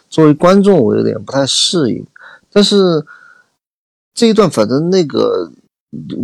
[0.07, 2.05] 作为观众我有点不太适应。
[2.51, 3.03] 但是
[4.13, 5.51] 这一段反正那个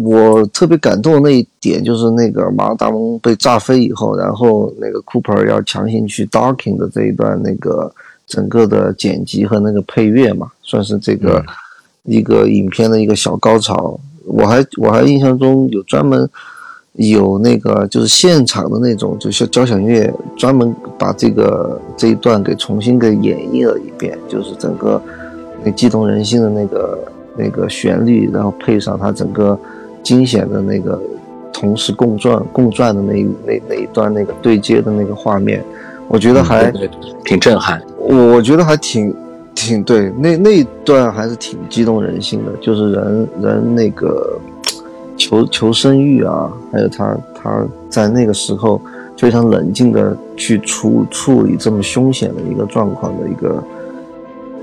[0.03, 7.91] 我特别感动的那一点就是那个马特达蒙被炸飞以后，然后那个 Cooper 要强行去 Darking 的这一段那个。
[8.29, 11.43] 整个的剪辑和那个配乐嘛，算是这个
[12.03, 13.99] 一个影片的一个小高潮。
[14.25, 16.29] 我还我还印象中有专门
[16.93, 25.01] 有那个就是现场的那种，就是交响乐专门把这个这一段给重新给演绎了一遍，就是整个
[25.63, 26.99] 那激动人心的那个
[27.35, 29.59] 那个旋律，然后配上它整个
[30.03, 31.01] 惊险的那个
[31.51, 35.65] 同时共转共转的那那那一段那个对接的那个画面。
[36.09, 36.73] 我觉得还
[37.23, 39.15] 挺震撼，我我觉得还挺
[39.53, 44.39] 挺对，那那一段还是挺激动人心的，就是人人那个
[45.15, 48.81] 求求生欲啊，还有他他在那个时候
[49.15, 53.63] 非常冷静的去处处理这么凶险的一个状况的一个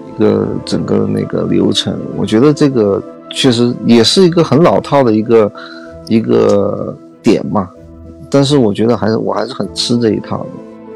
[0.09, 5.53] 一个整个那个流程，我觉得这个确实也是一个很老套的一个
[6.09, 7.71] 一个点嘛，
[8.29, 10.47] 但是我觉得还是我还是很吃这一套的。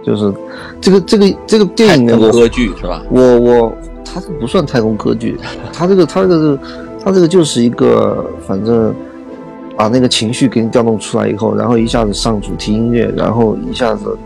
[0.02, 0.32] 就是
[0.80, 3.02] 这个这个这个电影的歌剧是吧？
[3.10, 3.72] 我我
[4.04, 5.38] 它这不算太空歌剧，
[5.72, 6.58] 它这个它这个
[7.04, 8.94] 它这个就是一个反正
[9.76, 14.16] 把那个情绪给你调动出来以后，然后一下子上主题音乐，然后一下子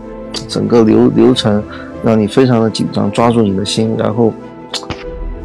[0.47, 1.61] 整个流流程
[2.03, 4.33] 让你非常的紧张，抓住你的心，然后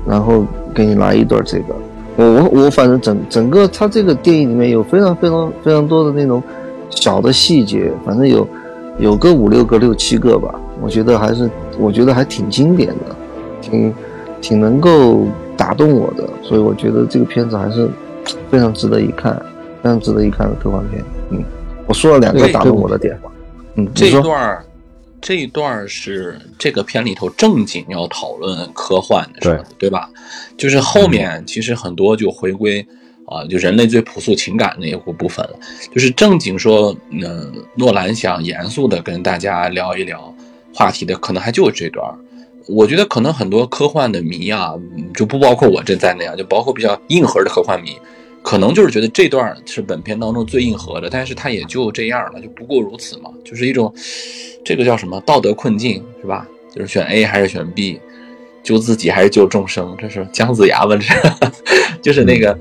[0.07, 1.75] 然后给你来一段这个。
[2.17, 6.43] 我我我反正整整个他这个电影里面有非常非常非常多的那种
[6.89, 8.47] 小的细节，反正有。
[9.01, 13.17] 有个五六个、六七个吧，我觉得还是，我觉得还挺经典的，
[13.63, 13.95] 挺
[14.41, 17.89] 挺能够打动我的，所以我觉得这个片子还是
[18.51, 19.35] 非常值得一看，
[19.83, 21.03] 非常值得一看的科幻片。
[21.31, 21.43] 嗯，
[21.87, 23.31] 我说了两个打动我的点吧。
[23.77, 24.65] 嗯，这一段
[25.21, 30.11] 这一段是这个片里头正经要讨论科幻的，对对吧？
[30.59, 32.87] 就是后面其实很多就回归。
[33.31, 35.59] 啊，就人类最朴素情感那一部部分了，
[35.95, 40.35] 就是正经说，嗯，诺兰想严肃的跟大家聊一聊
[40.75, 42.05] 话题的，可能还就这段。
[42.67, 44.75] 我觉得可能很多科幻的迷啊，
[45.15, 47.97] 就不包括我这在内啊，就包括比较硬核的科幻迷，
[48.43, 53.93] 可能就是觉得这段是本片当中最硬核的，但是它也就这样了，就不过如此嘛，就是一种
[54.65, 56.47] 这个叫什么道德困境是吧？
[56.73, 58.01] 就是选 A 还是选 B，
[58.63, 59.95] 救自己还是救众生？
[59.99, 61.15] 这是姜子牙问这，
[62.03, 62.57] 就是那个。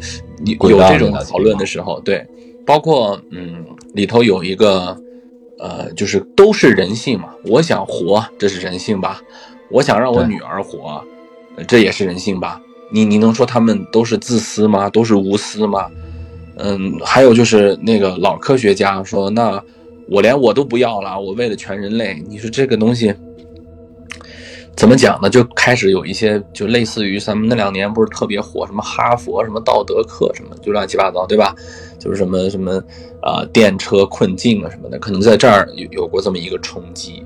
[0.46, 2.26] 有这种讨论的时候，对，
[2.66, 4.98] 包括嗯，里头有一个，
[5.60, 7.28] 呃，就是都是人性嘛。
[7.44, 9.22] 我想活，这是人性吧？
[9.70, 11.04] 我想让我女儿活，
[11.68, 12.58] 这也是人性吧？
[12.90, 14.90] 你你能说他们都是自私吗？
[14.90, 15.88] 都是无私吗？
[16.56, 19.62] 嗯，还有就是那个老科学家说，那
[20.08, 22.24] 我连我都不要了，我为了全人类。
[22.30, 23.14] 你说这个东西。
[24.80, 25.30] 怎么讲呢？
[25.30, 31.54] 就开始有一些，就类似于咱们那两年不是特别火，什么哈佛什么道德课什么，就乱七八糟，对吧？
[32.00, 32.82] 就是什么什么
[33.22, 37.22] 啊，电车困境啊什么的，可能在这儿有有过这么一个冲击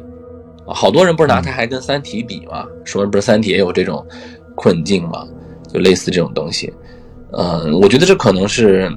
[0.66, 0.74] 啊。
[0.74, 2.66] 好多人不是拿它还跟《三体》比吗？
[2.84, 4.04] 说不是《三体》也有这种
[4.56, 5.24] 困境嘛？
[5.72, 6.74] 就类似这种东西。
[7.34, 8.92] 嗯，我觉得这可能是，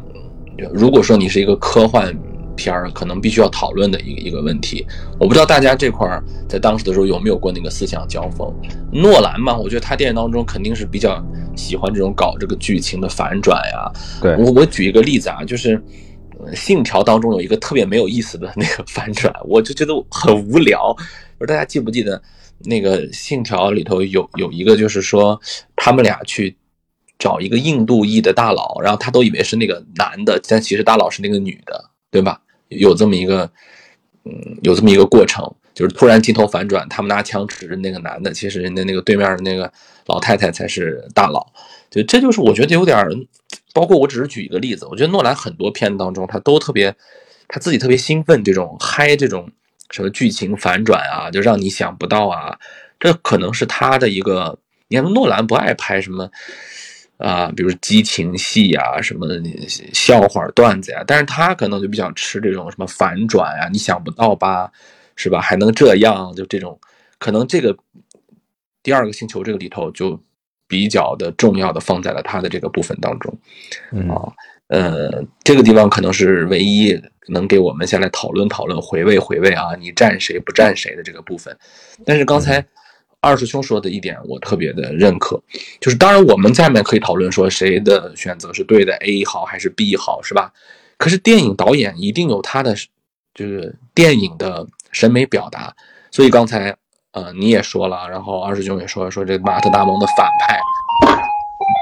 [0.72, 2.10] 如果说你是一个科幻。
[2.56, 4.84] 片儿可能必须要讨论的一个一个问题，
[5.20, 8.52] 我不知道大家这块儿在当时的时候有没有过那个思想交锋。
[8.92, 13.92] 诺兰嘛，我觉得他电影当中肯定是比较喜欢这种搞这个剧情的反转呀。
[14.20, 15.78] 对我我举一个例子啊，就是
[16.54, 20.94] 《信条》当中有一个特别没有意思的 那个反转，我就觉得很无聊。
[21.38, 22.20] 不是大家记不记得
[22.64, 25.38] 那个《信条》里头有有一个，就是说
[25.76, 26.56] 他们俩去
[27.18, 32.40] 找一个印度裔的大佬，然后他都以为是那个男的，但其实大佬是那个女的，对吧？
[32.68, 33.50] 有这么一个，
[34.24, 39.72] 嗯，有这么一个过程，就是突然镜头反转，他们拿枪指着那个男的，其实人家那个对面的那个
[40.06, 41.46] 老太太才是大佬。
[41.90, 43.06] 就这就是我觉得有点，
[43.72, 46.94] 包括我只是举一个例子，我觉得诺兰很多片子当中他都特别，
[47.48, 49.50] 他自己特别兴奋，这种嗨，这种
[49.90, 52.58] 什么剧情反转啊，就让你想不到啊，
[52.98, 54.58] 这可能是他的一个。
[54.88, 56.30] 你看诺兰不爱拍什么。
[57.18, 59.26] 啊，比如激情戏呀，什么
[59.94, 64.70] 笑话段子呀，但是他可能就比较吃这种什么反转呀，你想不到吧，
[65.16, 65.40] 是吧？
[65.40, 66.78] 还能这样，就这种，
[67.18, 67.74] 可能这个
[68.82, 70.20] 第二个星球这个里头就
[70.68, 73.38] 比较的重要的放在了他的这个部分当中，
[74.10, 74.28] 啊，
[74.68, 81.56] 呃，这个地方可能是唯一能给我们先来讨论讨论、回味回味啊，你站谁不站谁的这个部分。
[82.04, 82.62] 但是刚才。
[83.26, 85.42] 二师兄说的一点，我特别的认可，
[85.80, 90.52] 就是当然我们下面可以讨论说谁的选择是对的，A 好还是 B 好，是吧？
[90.96, 92.74] 可是电影导演一定有他的
[93.34, 95.74] 就是电影的审美表达，
[96.10, 96.76] 所以刚才
[97.10, 100.58] 呃你也说了，然后二师兄也说了说这马特·达蒙的反派，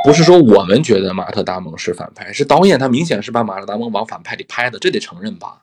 [0.04, 5.62] 不是说我们觉得马特·达蒙是反派，是导演他明显是把马特·达蒙往反派里拍的，这得承认吧？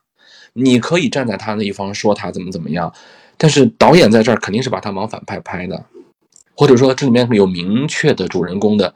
[0.53, 2.93] 你可以站在他那一方说他怎么怎么样。
[3.41, 5.83] 但是导演在这儿肯定是把他往反派拍的，
[6.53, 8.93] 或者说这里面有明确的主人公的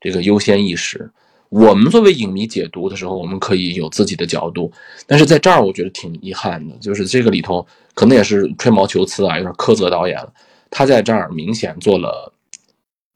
[0.00, 1.08] 这个优先意识。
[1.48, 4.72] 我们作为影迷解读的时候，我们可以有自己的角度。
[5.06, 7.64] 但是在这儿，我觉得挺遗憾的，就是这个里头
[7.94, 10.32] 可能也是吹毛求疵啊，有点苛责导演了。
[10.72, 12.32] 他在这儿明显做了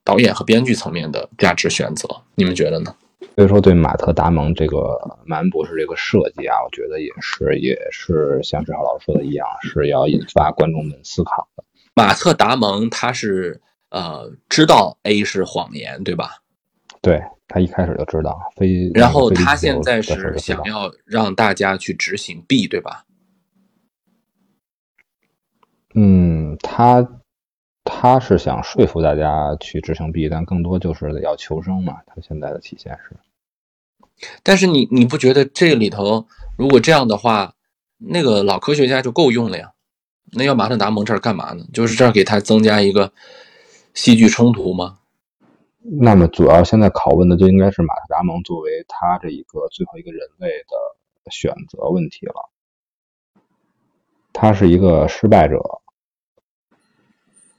[0.05, 2.95] 导演和编剧层面的价值选择，你们觉得呢？
[3.35, 11.65] 所以说，对马特·达蒙这个蛮博士这个设计啊，我觉得也是，也是像志豪老师说的一样，是要引发观众们思考的。
[11.95, 13.61] 马特·达蒙他是
[13.91, 16.43] 呃知道 A 是谎言，对吧？
[17.03, 23.05] 对他一开始就知道，非然后他现在是想要让大家去执行 B，对吧？
[25.95, 27.18] 嗯，他。
[27.91, 31.97] 他是想说服大家去执行 B，但更多就是要求生嘛。
[32.07, 33.17] 他现在的体现是，
[34.43, 36.27] 但是你你不觉得这里头
[36.57, 37.55] 如果这样的话，
[37.97, 39.73] 那个老科学家就够用了呀？
[40.33, 41.65] 那要马特达蒙这儿干嘛呢？
[41.73, 43.11] 就是这儿给他增加一个
[43.95, 44.99] 戏剧冲突吗？
[45.81, 52.51] 那么主要现在拷问的就应该是马特达蒙作为他这一个最后一个人类的选择问题了。
[54.35, 55.59] 他是一个失败者。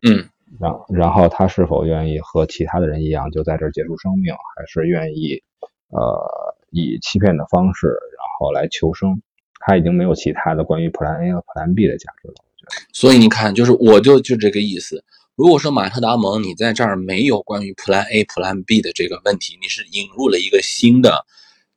[0.04, 0.30] 嗯，
[0.60, 5.42] 然然后他是否愿意和其他的人一样，就在这儿结束生命，还是愿意
[5.90, 9.22] 呃以欺骗的方式，然后来求生？
[9.62, 12.86] 他已经没有其他的关于 Plan A 和 Plan B 的价值了，我觉得。
[12.94, 15.04] 所以你看，就是我就就这个意思。
[15.36, 21.26] 如果说马特达蒙你在这儿没有关于 Plan A、Plan B 的这个问题，你是引入了一个新的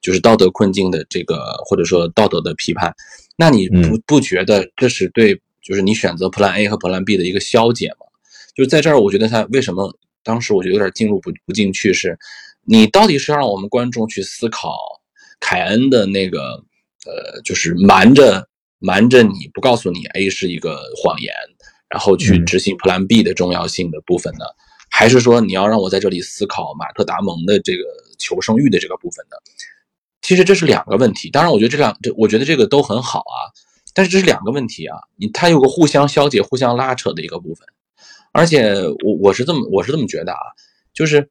[0.01, 2.95] 就是道德困境的这个或者说道德的批判，
[3.37, 8.07] 那你不不觉得这是对就是你选择 Plan A 和 Plan B 的一个消解吗？
[8.55, 12.19] 就在这儿，我觉得他为什么当时我就有点进入不不进去，是
[12.65, 14.77] 你到底是要让我们观众去思考
[15.41, 16.63] 凯恩的那个
[17.07, 18.47] 呃，就是瞒着
[18.79, 21.35] 瞒着你不告诉你 A 是一个谎言，
[21.89, 24.45] 然后去执行 Plan B 的重要性的部分呢？
[24.91, 27.85] 还是说你要让我在这里思考马特达蒙的这个
[28.19, 29.37] 求生欲的这个部分呢？
[30.21, 31.31] 其实这是两个问题。
[31.31, 33.51] 当然，我觉得这两这我觉得这个都很好啊，
[33.95, 37.67] 但是这是两个问题啊，你它有个互相消解、互相拉扯的一个部分。
[38.33, 38.75] 而且
[39.05, 40.41] 我我是这么我是这么觉得啊，
[40.95, 41.29] 就是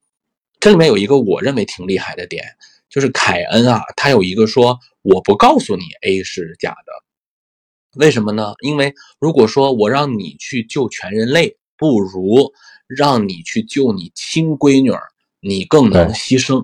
[0.59, 2.45] 这里面有一个我认为挺厉害的点，
[2.89, 8.53] 就是凯恩啊，他有一个说我不告诉你 A 是假的，为什么呢？
[8.61, 12.53] 因为如果说我让你去救全人类，不如
[12.87, 15.01] 让你去救你亲闺女儿，
[15.39, 16.63] 你更能牺牲，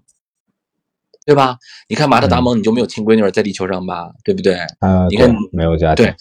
[1.26, 1.58] 对吧？
[1.88, 4.54] 你看马特达蒙，你就没有亲闺女儿在地球上吧，对不对？
[4.82, 6.16] 啊，你看没有家庭，对，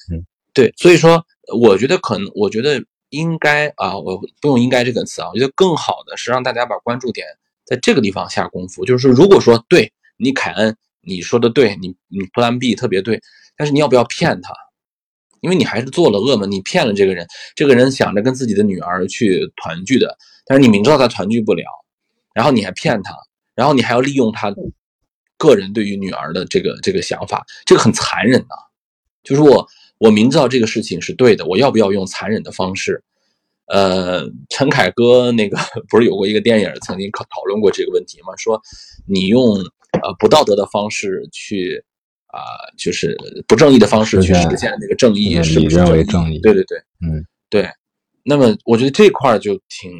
[0.54, 1.22] 对，所以说
[1.54, 2.82] 我觉得可能，我觉得。
[3.10, 7.26] 应该啊，我不用“应该”这个词啊，我觉得更好的是让大家把关注点
[7.64, 8.84] 在这个地方下功夫。
[8.84, 13.20] 就是说，如果说对你凯恩你说的对，你你 Plan B 特别对，
[13.56, 14.52] 但是你要不要骗他？
[15.40, 21.64] 因为你还是做了恶嘛，你骗了这个人，这个人想着跟自己的女儿去团聚的，但是你明知道他团聚不了，
[22.34, 23.14] 然后你还骗他，
[23.54, 24.52] 然后你还要利用他
[25.36, 28.56] 个人对于女儿的这个这个想法，这个很残忍的，
[29.22, 29.66] 就是我。
[29.98, 33.02] 我明知道这个事情是对的，我要不要用残忍的方式？
[33.66, 35.56] 呃，陈凯歌那个
[35.90, 38.32] 不是有过一个电影，曾经讨讨论过这个问题吗？
[38.36, 38.60] 说
[39.08, 39.56] 你用
[40.02, 41.82] 呃不道德的方式去
[42.28, 42.38] 啊，
[42.78, 43.16] 就是
[43.48, 46.38] 不正义的方式去实现那个正义，是不是正义？
[46.40, 47.68] 对对对，嗯，对。
[48.22, 49.90] 那么我觉得这块就挺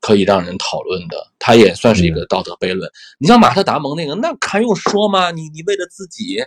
[0.00, 2.88] 可以让人讨论的，它也算是一个道德悖论。
[3.18, 5.30] 你像马特·达蒙那个，那还用说吗？
[5.30, 6.42] 你你为了自己。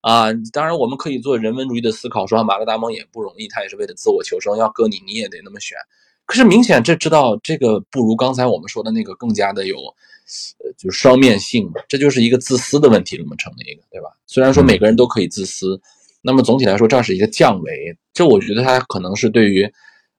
[0.00, 4.56] 啊，当然我们可以做人文主义的思考，说马特达蒙也不容易，他也是为了自我求生。
[4.56, 5.76] 要搁你，你也得那么选。
[6.24, 14.08] 可是明显这知道这个不如刚才我们说的那个更加的有，呃，就是双面性嘛这就是一个自私的问题，这么成了一个，对吧？
[14.26, 15.80] 虽然说每个人都可以自私，
[16.22, 17.96] 那么总体来说这是一个降维。
[18.14, 19.64] 这我觉得他可能是对于，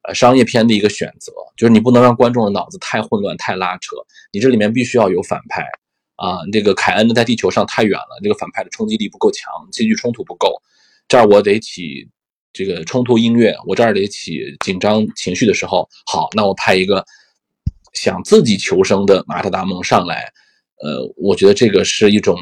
[0.03, 3.95] 呃，商业片的一个选择，就是你不能让观众的脑子太混乱、太拉扯，
[4.31, 5.65] 你这里面必须要有反派。
[6.21, 10.61] 啊，这个凯恩呢，在地球上太远了，这个反派的冲击力不够强，戏剧冲突不够。
[11.07, 12.07] 这儿我得起
[12.53, 17.03] 这个冲突音乐，我这儿得起紧张情绪的时候，好，那我派一个
[17.93, 20.31] 想自己求生的马特达蒙上来。
[20.83, 22.37] 呃，我觉得这个是一种，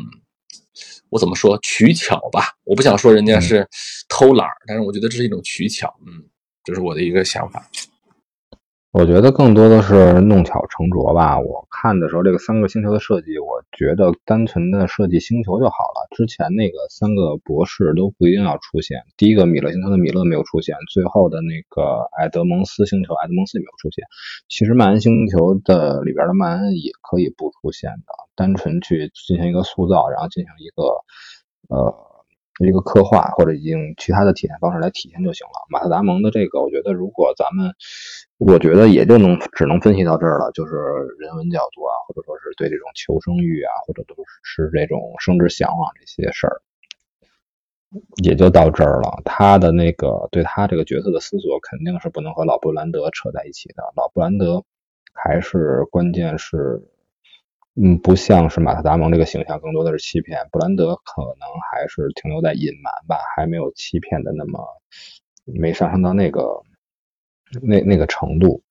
[1.10, 2.54] 我怎么说取巧吧？
[2.66, 3.66] 我不想说人家是
[4.10, 5.88] 偷懒，但是我觉得这是一种取巧。
[6.06, 6.24] 嗯，
[6.66, 7.66] 这是我的一个想法。
[8.92, 11.40] 我觉得更多的是弄巧成拙吧。
[11.40, 13.49] 我看的时候，这个三个星球的设计，我
[13.80, 16.08] 觉得单纯的设计星球就好了。
[16.14, 19.04] 之前那个三个博士都不一定要出现。
[19.16, 24.04] 第一个米勒星球的米勒没有出现，最后的那个埃德蒙斯星球，埃德蒙斯也没有出现。
[24.50, 30.84] 其实曼恩星球的里边的曼恩也可以不出现的，单纯去进行一个塑造，然后进行一个
[31.74, 32.19] 呃。
[32.68, 35.66] 一个刻画或者用其他的体验方式来体现就行了。
[35.70, 37.74] 马特达蒙的这个，我觉得如果咱们，
[38.38, 40.76] 我觉得也就能只能分析到这儿了，就是
[41.20, 46.62] 人文角度啊，或者说是对这种求生欲啊，或者都是这种生殖向往这些事儿，
[48.24, 49.22] 也就到这儿了。
[49.24, 53.84] 他的那个对他这个角色的思索，肯定是不能和老布兰德扯在一起的。
[53.96, 54.64] 老布兰德
[55.14, 56.82] 还是关键是。
[57.82, 60.50] 嗯，不像是马特·达蒙这个形象，更多的是欺骗。
[60.52, 64.60] 布兰德可能还是停留在隐瞒吧，还没有欺骗的那么
[65.46, 66.62] 没上升到那个
[67.62, 68.64] 那那个程度。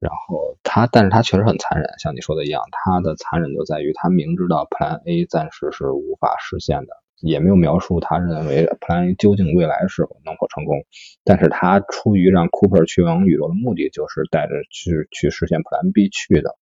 [0.00, 10.84] 然后他，但是他确实很残忍，像你说的一样，他的残忍就在于他明知道 Plan A 暂时是无法实现的，也没有描述他认为 Plan A 究竟未来是否能否成功。
[11.22, 16.56] 但是他出于让 Cooper 去往宇宙的目的，就是带着去去实现 Plan B 去的。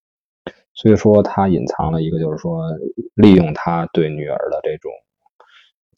[0.77, 2.62] 所以说，他隐藏了一个，就是说，
[3.14, 4.93] 利用他对女儿的这种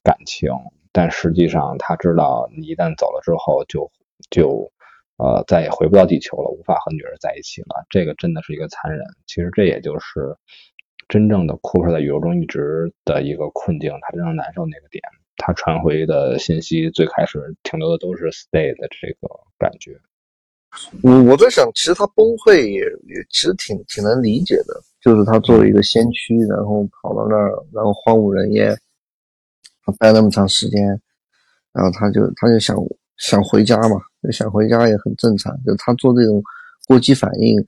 [0.04, 0.50] 感情，
[0.92, 3.90] 但实际上他知道，你一旦走了之后，就
[4.30, 4.70] 就
[5.16, 7.84] 呃再也回不到地球了，无法和女儿在一起了。
[7.90, 9.04] 这个真的是一个残忍。
[9.26, 10.36] 其实这也就是
[11.08, 15.02] 真正的库珀在宇宙中一直的一个困境，他真正难受那个点。
[15.36, 19.98] 他传回的信息最开始停留的都是 stay 的这个感觉。
[21.02, 28.78] 我我在想，其实他崩溃也也其实挺挺能理解的，就是他作为一个先驱，然后跑到那儿，然后荒无人烟，
[29.82, 30.86] 他待那么长时间，
[31.72, 32.76] 然后他就他就想
[33.16, 36.42] 想回家嘛，就想回家也很正常，就他做这种
[36.86, 37.58] 过激反应，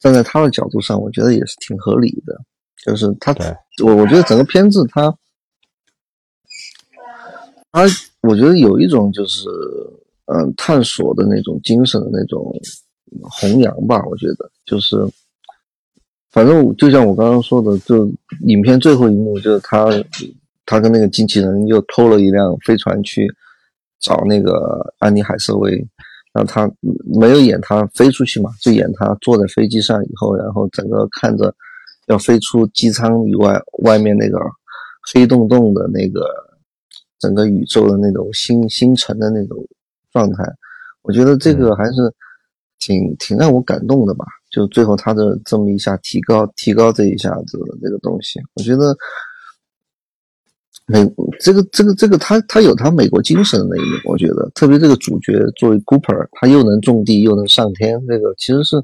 [0.00, 2.40] 站在他的角度上，我觉得也是挺合理的，
[2.84, 3.32] 就是他
[3.84, 5.14] 我我觉得整个片子他
[7.70, 7.82] 他
[8.22, 9.48] 我觉得有一种就是。
[10.30, 12.54] 嗯，探索的那种精神的那种
[13.22, 14.94] 弘扬吧，我觉得就是，
[16.30, 18.06] 反正就像我刚刚说的，就
[18.46, 19.86] 影片最后一幕就是他，
[20.66, 23.26] 他跟那个机器人又偷了一辆飞船去
[24.00, 25.72] 找那个安妮海瑟薇，
[26.34, 26.70] 然后他
[27.18, 31.54] 没有演他飞出去嘛，就演他坐在飞机上以后，然后整个看着
[32.08, 34.38] 要飞出机舱以外，外面那个
[35.10, 36.20] 黑洞洞的那个
[37.18, 39.56] 整个宇宙的那种星星辰的那种。
[40.12, 40.44] 状态，
[41.02, 41.92] 我觉得这个还是
[42.78, 44.24] 挺挺让我感动的吧。
[44.50, 48.96] 就最后他的这么一下提高，提高这一下子的这个东西，我觉得
[50.86, 51.04] 美
[51.38, 54.00] 这个这个这个他他有他美国精神的那一面。
[54.04, 58.76] 我觉得特别这个主角作为 Cooper，他又能种地又能上天，这个其实是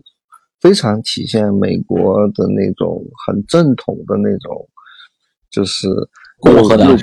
[0.60, 4.68] 非常体现美国的那种很正统的那种，
[5.50, 5.88] 就是。
[6.44, 6.94] 共和党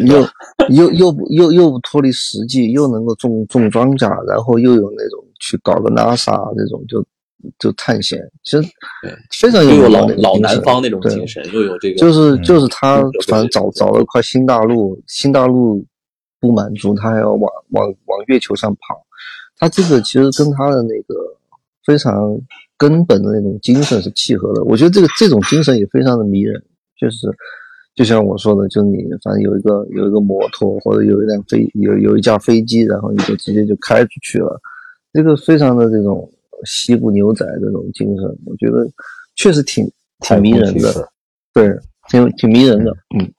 [0.00, 0.20] 又
[0.68, 7.02] 又又不又又不脱离实际，又能够种种庄稼，然后又有那种去搞个 NASA 这种就
[7.58, 8.62] 就探险，其实
[9.40, 11.90] 非常有老老南方那种精神，又有这。
[11.92, 15.82] 个就是就是他反正找找了块新大陆，新大陆
[16.38, 19.00] 不满足，他还要往往往月球上跑，
[19.56, 21.14] 他这个其实跟他的那个
[21.86, 22.38] 非常
[22.76, 26.62] 根本的那种精神是契合的，我觉得这个这种精神也非常的迷人，
[27.00, 27.28] 就是。
[27.94, 34.60] 就像我说的，就你反正有一个有一个摩托或者有一辆飞有有一架飞机，然后你就直接就开出去了，
[35.12, 36.30] 这个非常的这种
[36.64, 38.86] 西部牛仔这种精神，我觉得
[39.36, 39.88] 确实挺
[40.20, 41.08] 挺迷人的，
[41.52, 41.70] 对，
[42.10, 43.32] 挺挺迷人的，嗯。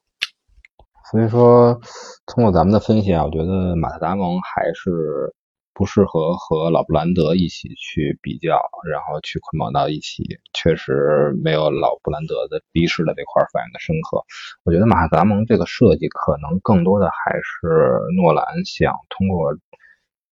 [1.11, 1.79] 所以说，
[2.25, 5.33] 通过咱们的分析啊，我觉得马特达蒙还是。
[5.75, 8.57] 不适合和老布兰德一起去比较，
[8.89, 10.23] 然后去捆绑到一起，
[10.53, 14.23] 确实没有老布兰德的逼视的那块反应的深刻。
[14.63, 19.51] 我觉得马达蒙这个设计可能更多的还是诺兰想通过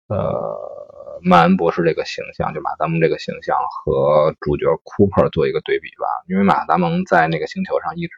[0.07, 8.15] 呃曼恩博士这个形象，就马达蒙这个形象和主角库珀做一个对比吧，因为马达蒙在那个星球上一直。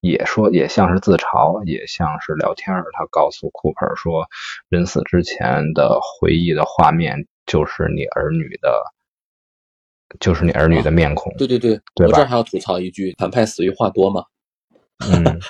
[0.00, 4.26] 也说也像是自嘲，也像是聊天他告诉库珀说，
[4.68, 8.82] 人死之前的回忆的画面就是你儿女的，
[10.20, 11.34] 就是你儿女的面孔。
[11.36, 14.24] 对对对，我这儿还要吐槽一句：反派死于话多吗。
[15.00, 15.40] 嗯，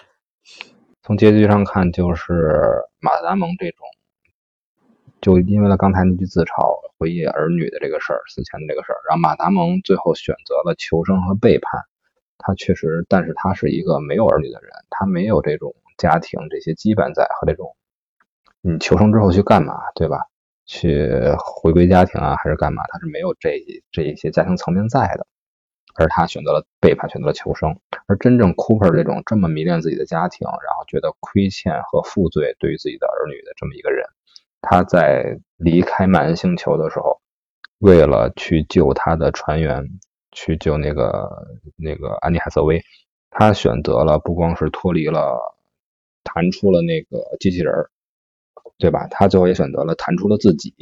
[1.03, 3.86] 从结局上看，就是马达蒙这种，
[5.20, 11.82] 就因为了刚才那句自嘲，回忆儿女的这个事儿，死前的这个事儿，让马达蒙最后选择了求生和背叛。
[12.39, 17.76] 他确实，但是他是一个没有儿女的人，他没有这种家庭这些羁绊在和这种，
[18.61, 20.18] 你求生之后去干嘛，对吧？
[20.66, 21.09] 去
[21.39, 22.82] 回归家庭啊，还是干嘛？
[22.89, 23.59] 他是没有这
[23.91, 25.26] 这一些家庭层面在的，
[25.95, 27.74] 而他选择了背叛，选择了求生。
[28.07, 34.05] 而真正 Cooper 这种这么迷恋自己的家庭，然后觉得亏欠和负罪对于自己的儿女的这么一个人，
[34.61, 37.20] 他在离开曼星球的时候，
[37.78, 39.89] 为了去救他的船员，
[40.39, 41.28] 去救那个
[41.76, 42.80] 那个安妮海瑟薇，
[43.30, 45.39] 他选择了不光是脱离了，
[46.22, 47.91] 弹出了那个机器人儿。
[48.80, 49.09] 对吧？
[49.11, 50.72] 他最后也选择了弹出了自己，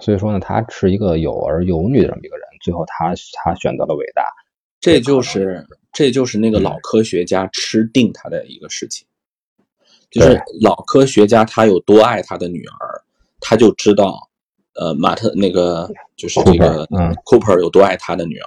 [0.00, 2.46] 所以说呢，他是一个有儿有女的这么一个人。
[2.62, 4.22] 最后他他选择了伟大，
[4.80, 9.04] 这就是这就是那个老科学家吃定他的一个事情，
[10.12, 13.02] 就是老科学家他有多爱他的女儿，
[13.40, 14.29] 他就知道，
[14.74, 16.86] 呃，马特那个就是这个
[17.24, 18.46] Cooper 有多爱他的女儿，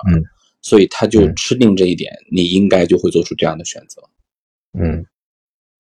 [0.62, 4.02] 所以他就吃定这一点，你应该就会做出这样的选择，
[4.78, 5.06] 嗯。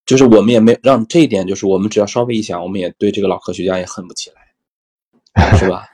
[0.05, 5.85] 就是我们也没让这一点，就是我们只要稍微一想，我们也对这个老科学家也恨不起来，是吧？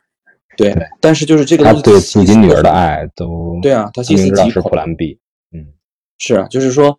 [0.58, 5.20] 对，但是就是这个他对自己女儿的爱都对啊，他心思极是普兰比
[5.52, 5.64] 嗯，
[6.18, 6.98] 是啊，就是说，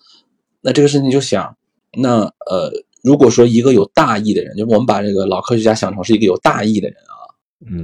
[0.61, 1.57] 那这个事情就想，
[1.99, 2.71] 那呃，
[3.03, 6.97] 如果说一个有大义的人，就是我们把这个老科学家想成是一个有大义的人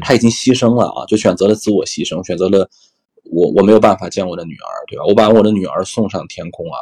[0.01, 2.69] 他已经牺牲了啊，就选择了自我牺牲，选择了
[3.25, 5.05] 我我没有办法见我的女儿，对吧？
[5.07, 6.79] 我把我的女儿送上天空啊。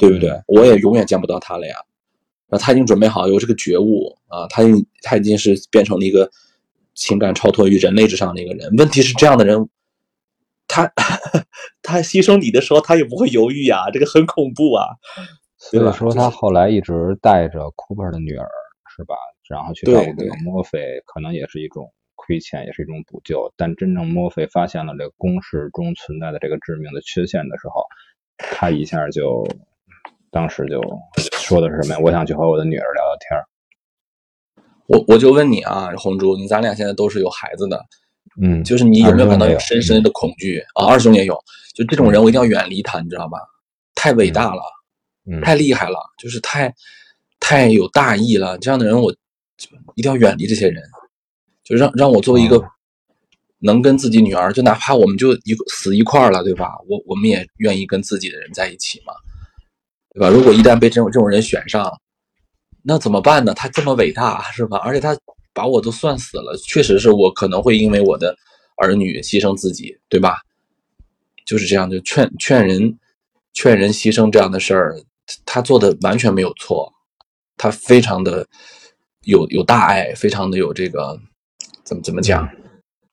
[0.00, 0.32] 对不对？
[0.46, 1.76] 我也永远见不到她了呀。
[2.48, 6.30] 那他已经准备好有这个觉悟啊，他已他已经是变成了一个
[6.94, 8.74] 情感超脱于人类之上的一个人。
[8.78, 9.68] 问题是这样的人，
[10.66, 10.90] 他
[11.82, 14.86] 他牺牲你的时候，他也不会犹豫呀，这个很恐怖啊。
[15.58, 18.48] 所以说他后来一直带着库珀的女儿，
[18.96, 19.14] 是吧？
[19.50, 21.92] 然后去照顾这个墨菲，可能也是一种
[22.26, 23.52] 亏欠，也是一种补救。
[23.56, 27.84] 但真正墨菲发现了这个公式中存在的这个致命的缺陷的时候，
[28.36, 29.46] 他一下就。
[30.32, 30.80] 当时就
[31.32, 32.00] 说的是什么呀？
[32.04, 33.44] 我想去和我的女儿聊聊天
[34.86, 37.84] 我我就问你啊，红珠，你咱俩现在都是有孩子的，
[38.40, 40.86] 嗯，就是你有没有感到有深深的恐惧啊？
[40.86, 41.36] 二兄也有，
[41.74, 43.40] 就这种人我一定要远离他，你知道吧？
[43.96, 44.62] 太伟大了，
[45.42, 46.72] 太厉害了，就是太
[47.40, 48.56] 太有大义了。
[48.58, 49.12] 这样的人我
[49.96, 50.80] 一定要远离这些人，
[51.70, 52.62] 就让让我作为一个
[53.60, 56.72] 能跟自己女儿，就哪怕我们就一死一块了，对吧？
[56.88, 59.14] 我我们也愿意跟自己的人在一起嘛。
[60.12, 60.28] 对吧？
[60.28, 61.88] 如果一旦被这种这种人选上，
[62.82, 63.54] 那怎么办呢？
[63.54, 64.78] 他这么伟大，是吧？
[64.78, 65.16] 而且他
[65.52, 68.36] 把我都算死了，确实是我可能会因为我的
[68.78, 70.38] 儿女牺牲自己，对吧？
[71.46, 72.98] 就是这样，就劝劝人
[73.52, 75.00] 劝人牺牲这样的事儿，
[75.44, 76.92] 他做的完全没有错，
[77.56, 78.44] 他非常的
[79.22, 81.16] 有有大爱，非常的有这个
[81.90, 82.48] 怎么怎么讲？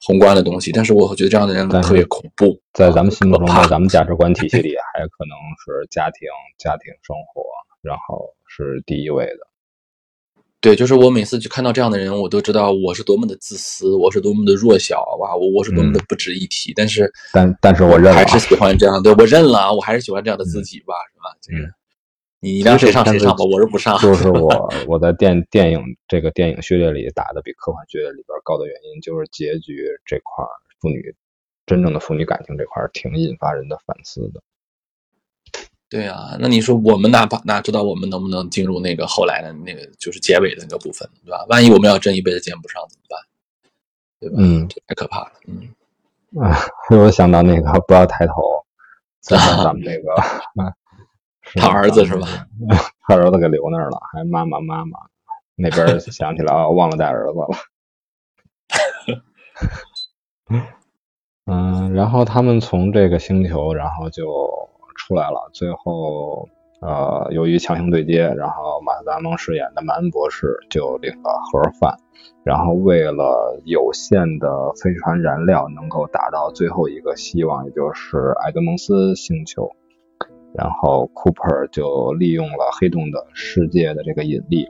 [0.05, 7.41] 宏观的东西，但是我觉得这样的人特别恐怖，在咱们心目中，在咱们价值观体系里， 还可能是家庭、家庭生活，
[7.81, 9.47] 然后是第一位的。
[10.61, 16.71] 对，就是我每次去看到这样的人，我都知道我是多么的自私，我是多么的弱小，哇，我我是多么的不值一提。
[16.75, 21.35] 但是，但但是我认了还是喜欢这样，对我认了，我还是喜欢这样的自己吧，是吧？
[21.41, 21.76] 这个。
[22.39, 23.97] 你让谁上谁上吧，我是不上。
[23.99, 30.45] 就是我我在电电影这个电影序列里打的比科幻序列里边高的原因，就是结局这块
[30.79, 31.15] 妇女
[31.65, 34.41] 真正的父女感情这块挺引发人的反思的。
[35.89, 41.45] 对啊，那你说我们哪怕哪知道我们能不能进入那个后来的那个就是结尾的那个部分，对吧？
[41.49, 43.19] 万一我们要真一辈子见不上怎么办？
[44.19, 44.35] 对吧？
[44.37, 45.31] 嗯，这太可怕了。
[45.47, 46.59] 嗯，啊，
[46.91, 48.33] 我想到那个不要抬头，
[49.21, 50.13] 再说咱们那个。
[51.55, 52.27] 他儿子是吧？
[53.07, 54.99] 他儿子给留那儿了，还妈妈妈妈
[55.55, 57.47] 那边想起来啊，忘了带儿子了。
[61.45, 64.25] 嗯，然后他们从这个星球，然后就
[64.97, 65.49] 出来了。
[65.53, 66.49] 最后，
[66.81, 71.97] 呃，由于强行对接，然后马特·达蒙饰演的马恩博士就领了盒饭，
[72.43, 79.71] 然后为了有限的飞船燃料能够达到最后一个希望，也就是埃德蒙斯星球。
[80.57, 84.67] 然后，Cooper 就利用了黑洞的世界的这个引力，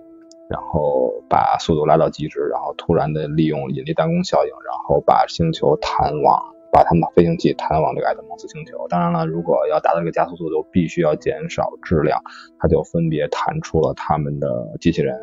[0.49, 8.85] 然后把速度拉到极致，然后突然的利用引力弹弓效应，然后把星球弹往，把他们的飞行器弹往这个艾德蒙斯星球。
[8.89, 12.21] 当然了，如果要达到这个加速速度，必须要减少质量，
[12.59, 15.17] 他就分别弹出了他们的机器人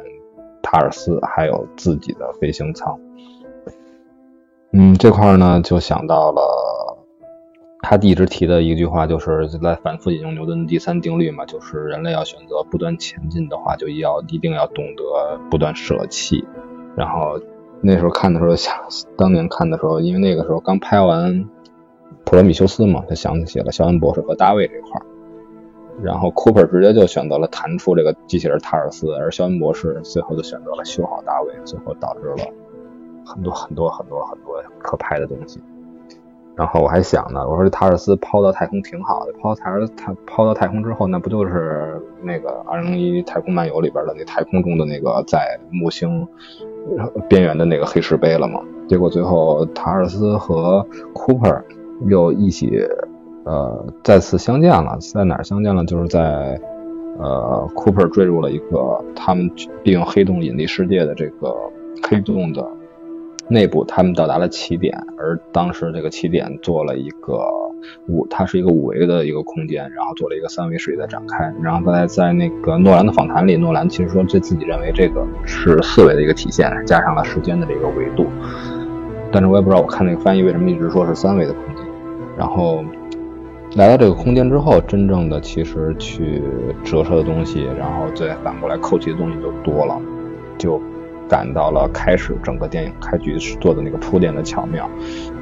[0.62, 2.98] 塔尔斯，还有自己的飞行舱。
[4.72, 7.03] 嗯，这块呢就想到了。
[7.84, 16.44] 他一直提的一句话，就是在反复引用牛顿的第三定律嘛，就是人类要选择不断前进的话，就要一定要懂得不断舍弃。
[16.96, 17.38] 然后
[17.80, 18.74] 那时候看的时候想，
[19.16, 21.32] 当年看的时候，因为那个时候刚拍完
[22.24, 25.06] 《普罗米修斯》嘛，他想起了肖恩博士和大卫这块儿。
[26.02, 32.48] 然后 Cooper 直接就选择了弹出这个机器人塔尔斯，而肖恩博士最后就选择了修好大卫，最后导致了
[33.24, 35.60] 很多很多很多很多可拍的东西。
[36.56, 46.26] 然后我还想呢，我说这塔尔斯抛到太空挺好的，抛塔尔他抛到太空之后，那不就是那个《二零一太空漫游》里边的那太空中的那个在木星
[47.28, 48.60] 边缘的那个黑石碑了吗？
[48.86, 51.60] 结果最后塔尔斯和 Cooper
[52.06, 52.86] 又一起
[53.44, 55.84] 呃再次相见了，在哪儿相见了？
[55.84, 56.60] 就是在
[57.18, 59.50] 呃 Cooper 坠入了一个他们
[59.82, 61.52] 利用黑洞引力世界的这个
[62.08, 62.64] 黑洞的。
[63.48, 67.46] 内部，他们到达了起点，而当时这个起点做了一个
[68.08, 71.52] 五，它是一个五维的一个空间，然后做了一个三维世界的展开。
[71.62, 78.26] 然后在在那个诺兰的访谈里，诺兰其实说这自己认为这个是四维的一个体现，加上了时间的这个维度。
[79.30, 81.84] 但是我也不知道，我看那个翻译为什么一直说是三维的空间。
[82.38, 82.82] 然后
[83.74, 86.42] 来到这个空间之后，真正的其实去
[86.82, 90.00] 折射的东西，然后再反过来扣题的东西就多了，
[90.56, 90.80] 就。
[91.28, 94.88] 感到了开始整个电影开局做的那个铺垫的巧妙，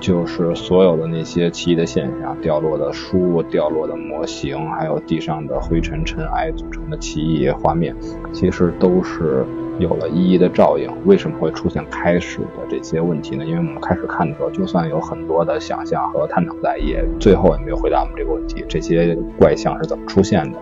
[0.01, 7.95] 就是所有的那些奇异的现象，掉落的书、掉落的模型，还有地上的灰尘尘埃组成的奇异画面，
[8.33, 9.45] 其实都是
[9.79, 10.89] 有了一一的照应。
[11.05, 13.45] 为什么会出现开始的这些问题呢？
[13.45, 20.59] 因为我们开始看的时候，就算有很多的想象和探讨在，也最后也没有回答我们这个问题：这些怪象是怎么出现的？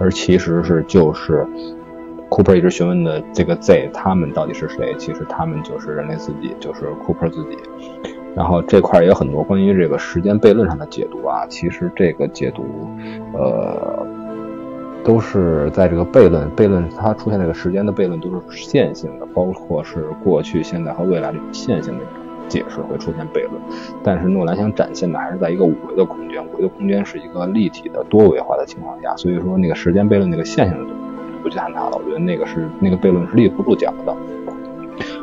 [0.00, 1.46] 而其实是就是。
[2.30, 4.94] Cooper 一直询问的这个 Z，他们到底是谁？
[4.98, 7.56] 其实他们就是人类自己，就是 Cooper 自己。
[8.36, 11.46] 然后这块也有很多关于这个时间悖论上的解读啊。
[11.48, 12.64] 其实这个解读，
[13.32, 14.06] 呃，
[15.02, 22.04] 都是在这个悖论，悖论它出现这个时间的悖论都是线性的，包括是过去、现在和未来这种线性的
[22.46, 23.54] 解释会出现悖论。
[24.04, 30.97] 但是诺兰想展现的还是在一个五维的空间，五维的空间是一个立体的多维化的情况下，所以说那个时间悖论那个线性的东西。
[31.38, 34.14] 不去探讨了，我觉得那个是那个悖论是立不住脚的。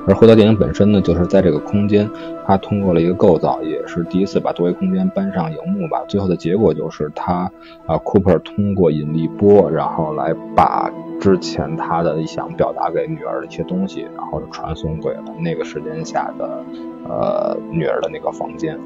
[0.07, 2.09] 而回到电影本身呢，就是在这个空间，
[2.45, 6.03] 它通过了一个构造，也是第一次把多维空间搬上荧幕吧。
[6.07, 7.51] 最后的结果就是他
[7.87, 16.63] 啊，Cooper 通过引力波，然后来把之前他的想表达给女儿的一些东西，然后传送给了那个时间下的
[17.09, 18.79] 呃女儿的那个房间，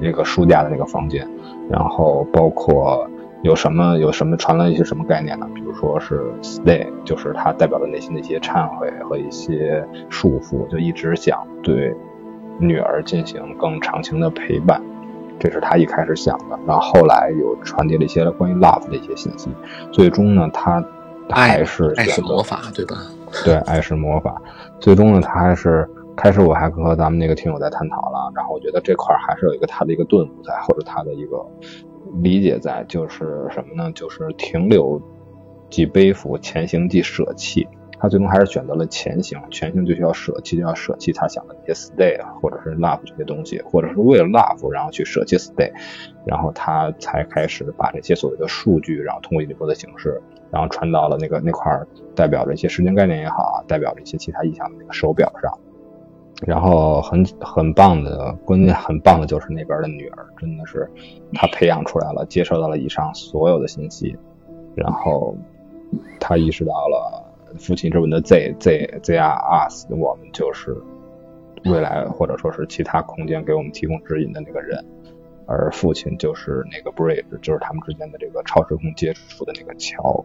[0.00, 1.28] 那个书架的那个房间，
[1.68, 3.06] 然后包括。
[3.46, 5.48] 有什么有什么传了一些什么概念呢？
[5.54, 11.94] 比如说是 stay，就是它代表的内心的一些忏悔和一些束缚，就一直想对
[12.58, 14.82] 女儿进行更长情的陪伴，
[15.38, 16.58] 这是他一开始想的。
[16.66, 19.48] 然后后来又传递了一些关于 love 的一些信息。
[19.92, 20.84] 最终呢，他
[21.30, 22.96] 还是爱是魔法，对吧？
[23.44, 24.42] 对，爱是魔法。
[24.80, 31.36] 最终呢，他还是开始我还和咱们那个听友在探讨了，然后我觉得这块还是有一个他的一个顿悟在，或者他的一个。
[32.14, 33.90] 理解在就是什么呢？
[33.92, 35.00] 就是停留
[35.70, 37.66] 即背负，前行即舍弃。
[37.98, 45.72] 他最终还是选择了前行，前行就需要舍弃，就要舍弃他想的那些 stay 啊或者是 love 这些东西，或者是为了 love 然后去舍弃 stay，
[46.26, 51.72] 然后他才开始把这些所谓的数据，然后通过引力波的形式，然后传到了那个那块
[52.14, 55.58] 代表着一些时间概念也好，代表着一些其他意象的那个手表上。
[56.44, 60.86] 然后很很棒的，关键很棒的就是那边的女儿，真的是
[61.32, 64.14] 她培养出来了，接受到了以上所有的信息，
[64.74, 65.34] 然后
[66.20, 67.24] 他意识到了
[67.58, 70.76] 父亲之吻的 Z Z Z R Us，我们就是
[71.64, 74.84] 未来或者说是其他空间给我们提供指引的那个人，
[75.46, 80.22] 而父亲就是那个 Bridge，就是他们之间的这个超时空接触的那个桥。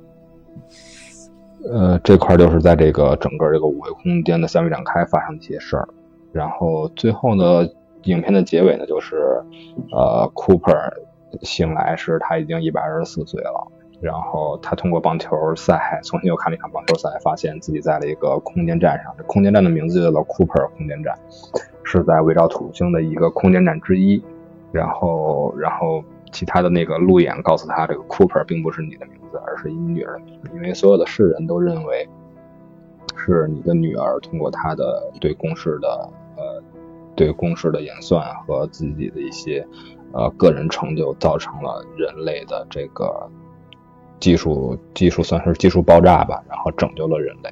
[1.64, 5.88] 呃，这块就是在这个整个这个五维空间的三维展开发生的一些事儿。
[6.32, 7.68] 然后最后呢，
[8.04, 9.44] 影片的结尾呢，就是
[9.92, 10.94] 呃，Cooper
[11.42, 13.68] 醒来时他已经一百二十四岁了。
[14.02, 19.14] 然后他通过棒球赛重新又看了一场棒球赛，发现自己在了一个空间站上。
[19.16, 21.14] 这空间站的名字叫做 Cooper 空间站，
[21.84, 24.20] 是在围绕土星的一个空间站之一。
[24.72, 32.10] 然后，然后其他的那个路演告诉他，这个 Cooper 并不是你的名字，而是你女儿的名字，因为所有的世人都认为
[33.16, 36.10] 是你的女儿通过她的对公式的。
[37.16, 39.66] 对公式的演算和自己的一些
[40.14, 43.30] 呃个人成就，造成了人类的这个
[44.20, 47.50] 技术技术算是技术爆炸吧，然后拯救了人类。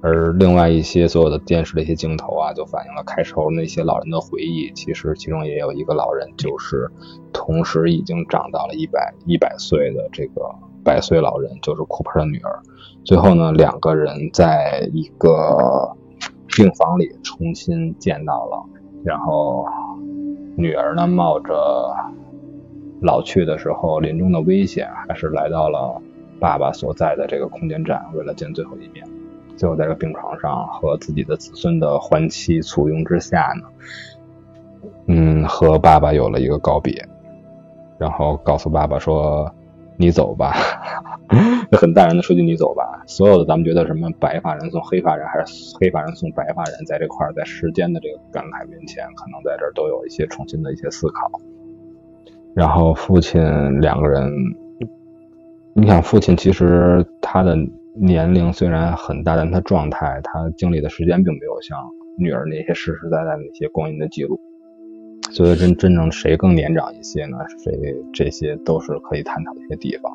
[0.00, 4.72] 而另外一些所有的电视的一些镜头啊，就反映了开头那些老人的回忆。
[4.74, 6.90] 其实其中也有一个老人，就是
[7.32, 10.54] 同时已经长到了一百一百岁的这个
[10.84, 12.60] 百岁老人，就是库珀的女儿。
[13.04, 15.96] 最后呢，两个人在一个。
[16.56, 18.64] 病房里重新见到了，
[19.04, 19.66] 然后
[20.56, 21.54] 女儿呢冒着
[23.00, 26.00] 老去的时候临终的危险，还是来到了
[26.38, 29.06] 爸爸所在的这个空间站，为了见最后一面。
[29.56, 33.68] 最后在这病床上和自己的子孙的欢期簇拥之下呢，
[35.06, 37.06] 嗯，和爸爸有了一个告别，
[37.98, 39.52] 然后告诉爸爸说
[39.96, 40.52] ：“你走吧。”
[41.72, 43.02] 很淡然的说句“你走吧”。
[43.08, 51.40] 所有的咱们觉得什么白发人送黑发人，还是黑发人送白发人，在这块儿，在时间的这个感慨面前，可能在这儿都有一些重新的一些思考。
[52.54, 54.30] 然后父亲两个人，
[55.74, 57.56] 你想，父亲其实他的
[57.94, 61.78] 年龄虽然很大，但他状态，他经历的时间并没有像
[62.18, 64.38] 女儿那些实实在在的那些光阴的记录。
[65.32, 67.38] 所以真真正谁更年长一些呢？
[67.64, 67.72] 谁
[68.12, 70.12] 这些都是可以探讨的一些地方。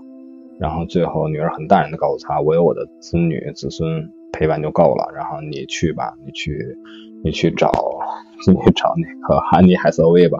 [0.59, 6.77] 然后最后女儿很淡然的告诉他：“我有我的子女子孙陪伴就够了，然后你去吧，你去
[7.23, 7.71] 你去找
[8.47, 10.39] 你去找那个安妮海瑟薇吧。”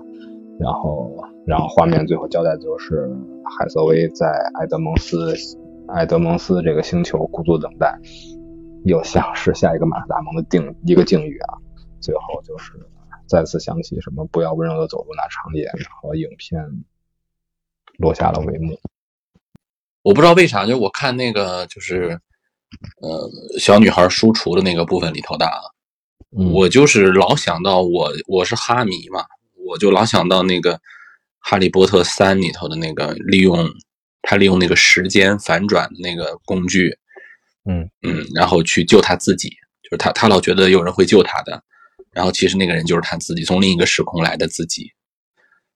[0.60, 1.12] 然后。
[1.48, 3.10] 然后画面最后交代的就是
[3.58, 5.34] 海瑟薇在埃德蒙斯
[5.88, 7.98] 埃德蒙斯这个星球孤独等待，
[8.84, 11.56] 又像是下一个马特达蒙的定一个境遇啊。
[12.02, 12.74] 最后就是
[13.28, 16.62] 再次想起什么不要温柔的走路那长夜，然后影片
[17.98, 18.80] 落下了帷幕。
[20.02, 22.20] 我不知道为啥，就我看那个就是
[23.02, 25.60] 呃小女孩书橱的那个部分里头的啊，
[26.54, 29.26] 我就是老想到我我是哈迷嘛，
[29.68, 30.80] 我就老想到那个。
[31.50, 33.70] 《哈利波特三》里头的那个利用
[34.22, 36.98] 他利用那个时间反转的那个工具，
[37.64, 39.48] 嗯嗯，然后去救他自己，
[39.82, 41.64] 就是他他老觉得有人会救他的，
[42.18, 44.92] 然后其实那个人就是他自己，从另一个时空来的自己。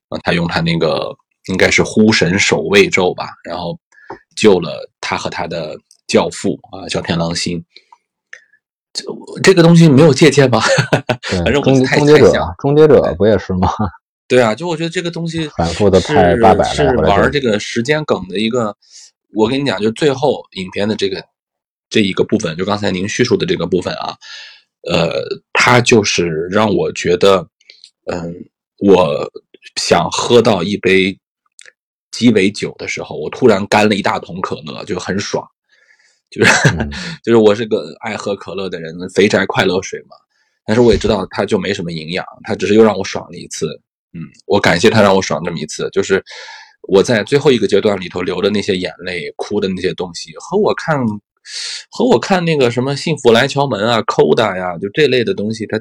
[0.09, 1.15] 啊，他用他那个
[1.49, 3.79] 应该是呼神守卫咒吧，然后
[4.35, 5.77] 救了他和他的
[6.07, 7.63] 教父啊，小天狼星。
[8.91, 9.05] 这
[9.43, 10.59] 这个东西没有借鉴吧？
[11.21, 13.69] 反正终终结者，终结者不也是吗？
[14.27, 18.75] 对啊，就我觉得这个东西反复的拍八百是玩这个时间梗的一个。
[19.33, 21.23] 我跟你讲，就最后影片的这个
[21.89, 24.13] 这一个部分，就刚才您叙述的这个部分啊，
[24.89, 25.23] 呃，
[25.53, 27.47] 它就是让我觉得，
[28.11, 28.33] 嗯，
[28.79, 29.29] 我
[29.75, 31.17] 想喝到一杯
[32.11, 35.47] 鸡尾酒的时候，我突然干了一大桶可乐，就很爽。
[36.29, 36.51] 就是
[37.23, 40.15] 就是我是个爱喝可乐的人，肥宅快乐水嘛。
[40.65, 43.67] 但是我也知道它就没什么营养，它只是又让我爽了一次。
[44.13, 46.23] 嗯，我感谢他让我爽这么一次，就是
[46.87, 50.97] 我在最后一个阶段里头流的那些眼泪、哭的那些东西，和我看
[51.89, 55.79] 和我看那个什么《幸福来敲门》啊、《Coda》呀，就这类的东西，它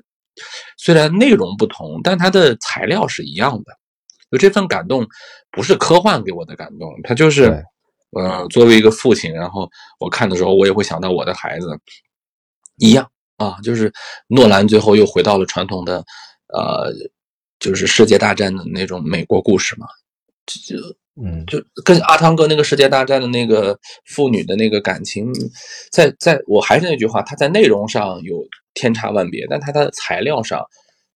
[0.76, 3.72] 虽然内容不同，但它的材料是一样的。
[4.30, 5.06] 就这份感动
[5.50, 7.64] 不是科幻给我的感动，它就是，
[8.12, 11.68] 呃，作为一个父亲，然后我看的时候，我也会想到我的孩子
[12.76, 13.92] 一样啊，就是
[14.28, 16.04] 诺兰最后又回到了传统的，
[16.54, 16.92] 呃。
[17.60, 19.86] 就是世界大战的那种美国故事嘛，
[20.46, 20.78] 就
[21.16, 25.32] 嗯，就跟阿汤哥那个世界大战的那个父女的那个感情，
[25.90, 28.44] 在在我还是那句话，他在内容上有
[28.74, 30.64] 天差万别，但他的材料上，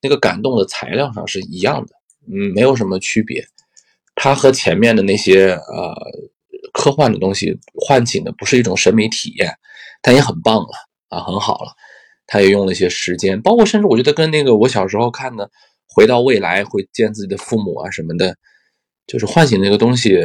[0.03, 1.93] 那个感动的材料上是一样的，
[2.27, 3.45] 嗯，没有什么区别。
[4.15, 5.95] 他和前面的那些呃
[6.73, 9.55] 科幻的东西唤醒的不是一种审美体验，
[10.03, 10.69] 但也很棒了
[11.09, 11.73] 啊，很好了。
[12.27, 15.51] 他也用了一些时间，包括甚至我觉得跟那个我小时候看的。
[15.87, 18.37] 回到未来会见自己的父母啊什么的，
[19.07, 20.19] 就是唤醒那个东西，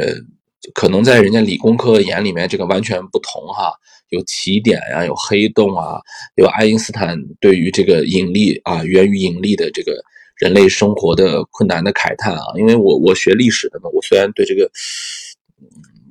[0.74, 3.72] 可能在人家理工科眼里面这个完全不同哈。
[4.08, 6.00] 有起点呀，有黑洞啊，
[6.34, 10.02] 有爱因斯坦对于这个引力啊源于引力的这个
[10.36, 12.42] 人类生活的困难的慨叹啊。
[12.56, 14.68] 因为我我学历史的嘛，我虽然对这个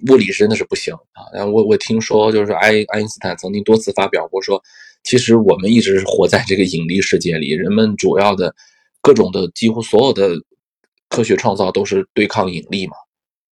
[0.10, 4.64] 物理真的是不行啊，但我我听说就是爱爱因斯坦曾经多次发表过说，
[5.04, 8.56] 其实我们一直是活在这个引力世界里，人们主要的。
[9.02, 10.36] 各种的几乎所有的
[11.10, 12.94] 科学创造都是对抗引力嘛，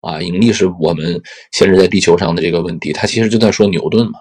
[0.01, 2.93] 啊，引力是我们现在在地球上的这个问题。
[2.93, 4.19] 他其实就在说牛顿嘛，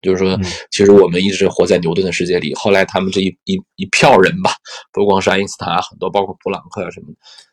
[0.00, 0.38] 就是说，
[0.70, 2.54] 其实我们一直活在牛顿的世界里。
[2.54, 4.52] 后来他们这一一一票人吧，
[4.92, 7.08] 不光是爱因斯坦啊，很多包括普朗克啊什么，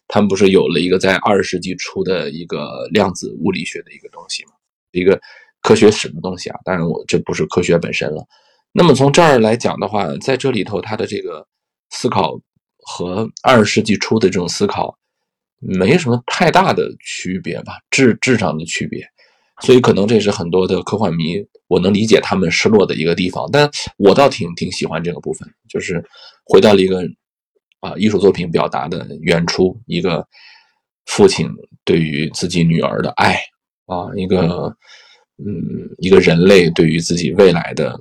[0.08, 4.52] 他们不是有了一个在二十世纪初的一个量子物理学的一个东西嘛，
[4.92, 5.20] 一个
[5.62, 6.60] 科学史的东西啊。
[6.64, 8.24] 当然，我这不是科学本身了。
[8.72, 11.46] 那么从这儿来讲的话，在这里头，他的这个
[11.90, 12.40] 思考。
[12.88, 14.96] 和二十世纪初的这种思考
[15.60, 19.04] 没什么太大的区别吧，质质上的区别，
[19.62, 26.04] 所以可能这是很多的科幻迷，我能理解他们失落的一个地方，但我倒挺挺喜欢这个部分，就是
[26.44, 27.02] 回到了一个
[27.80, 30.28] 啊艺术作品表达的原初，一个
[31.06, 31.50] 父亲
[31.84, 33.40] 对于自己女儿的爱
[33.86, 34.76] 啊，一个
[35.38, 38.00] 嗯一个人类对于自己未来的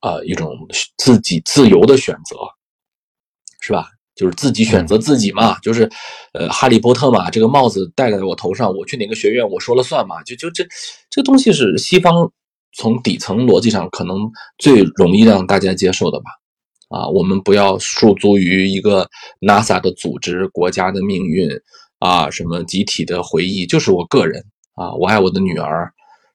[0.00, 0.56] 啊一种
[0.96, 2.36] 自己自由的选择，
[3.60, 3.88] 是吧？
[4.16, 5.88] 就是自己选择自己嘛，就是，
[6.32, 10.64] 呃，哈利波特嘛，这个帽子戴在我头上，我去哪个学院我说了算嘛，就就这，
[11.10, 12.32] 这个东西是西方
[12.76, 14.16] 从底层逻辑上可能
[14.58, 16.24] 最容易让大家接受的吧。
[16.88, 19.08] 啊，我们不要束足于一个
[19.40, 21.50] NASA 的组织、国家的命运
[21.98, 24.42] 啊，什么集体的回忆，就是我个人
[24.76, 25.90] 啊，我爱我的女儿，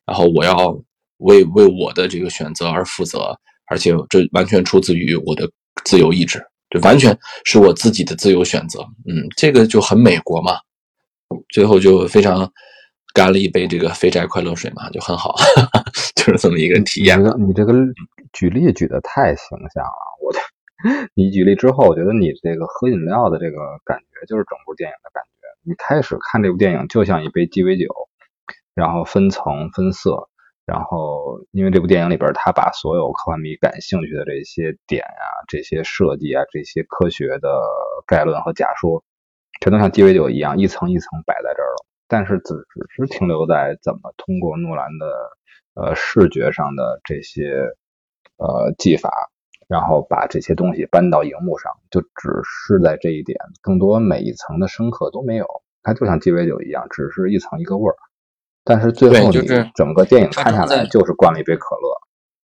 [0.05, 0.77] 然后我要
[1.17, 3.33] 为为我的这个选择而负责，
[3.67, 5.49] 而且这完全出自于我的
[5.85, 7.15] 自由意志，这完全
[7.45, 8.79] 是我自己的自由选择。
[9.05, 10.53] 嗯，这个就很美国嘛。
[11.49, 12.51] 最后就非常
[13.13, 15.35] 干了一杯这个肥宅快乐水嘛，就很好，
[16.15, 17.17] 就是这么一个体验。
[17.39, 17.73] 你这个
[18.33, 20.17] 举例举的太形象了。
[20.21, 20.33] 我，
[21.13, 25.29] 你举例之后，我觉得你这个喝饮料的这个感觉就是整部电影的感觉。
[25.63, 27.85] 你开始看这部电影就像一杯鸡尾酒，
[28.73, 30.27] 然后分层分色，
[30.65, 37.61] 然后因为这部电影里边他把所有科幻迷感兴趣的这些点啊、这些设计啊、这些科学的
[38.07, 39.03] 概论和假说，
[39.61, 41.85] 全都像鸡尾酒一样一层一层摆在这儿了。
[42.07, 45.07] 但是只只是停留在怎么通过诺兰的
[45.75, 47.51] 呃视觉上的这些
[48.37, 49.09] 呃技法。
[49.67, 55.47] 然后把这些东西搬到荧幕上，就只是在这一点，更多每一层的深刻都没有。
[55.81, 57.95] 它就像鸡尾酒一样，只是一层一个味儿。
[58.63, 59.39] 但是最后你
[59.75, 61.91] 整个电影看下来，就是灌了一杯可乐。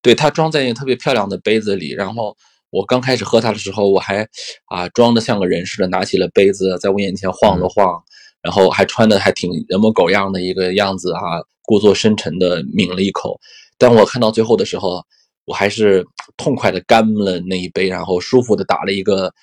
[0.02, 1.92] 对，它装在一个特别漂亮的杯子里。
[1.92, 2.36] 然后
[2.70, 4.28] 我刚开始喝它的时候，我还
[4.66, 8.02] 啊装的像个人似的，拿起了杯子，在我眼前晃了晃，
[8.42, 13.40] 然后还穿的还挺人模狗样的一个样子哈，故作深沉的抿了一口。
[13.78, 15.04] 但我看到最后的时候。
[15.50, 16.06] 我还是
[16.36, 19.34] 痛快的干了那一杯，然后舒服的打了一个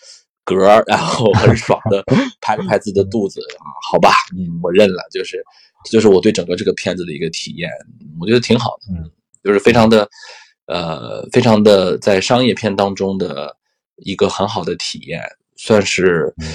[0.44, 2.02] 嗝，然后很爽的
[2.40, 5.42] 拍了拍自己的肚子啊，好吧，嗯，我认了，就是
[5.90, 7.70] 就是我对整个这个片子的一个体验，
[8.20, 9.10] 我觉得挺好的，嗯，
[9.42, 10.08] 就是非常的
[10.66, 13.56] 呃，非常的在商业片当中的
[13.96, 15.20] 一个很好的体验，
[15.56, 16.46] 算是嗯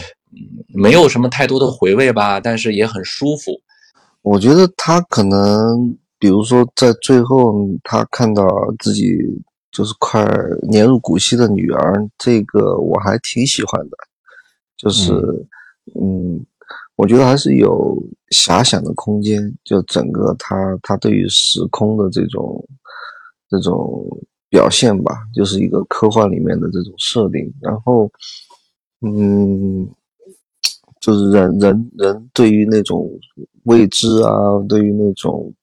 [0.67, 3.59] 没有什么太多的回味吧，但是也很舒服。
[4.21, 5.97] 我觉得他可能。
[6.21, 8.45] 比如说，在最后，他看到
[8.79, 9.17] 自己
[9.71, 10.25] 就是快
[10.69, 13.97] 年入古稀的女儿，这个我还挺喜欢的。
[14.77, 15.11] 就是，
[15.99, 16.43] 嗯，
[16.95, 18.01] 我觉得还是有
[18.31, 19.53] 遐想的空间。
[19.63, 22.65] 就整个他他对于时空的这种
[23.49, 24.05] 这种
[24.49, 27.53] 表现吧，就是一个科幻里面的这种设定。
[27.61, 28.09] 然后，
[29.01, 29.87] 嗯，
[31.01, 33.09] 就是人人人对于那种
[33.63, 34.33] 未知啊，
[34.67, 35.53] 对于那种。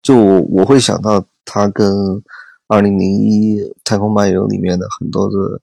[0.00, 1.92] 就我会想到他跟
[2.68, 5.60] 《二零零一太空漫游》里面的很多的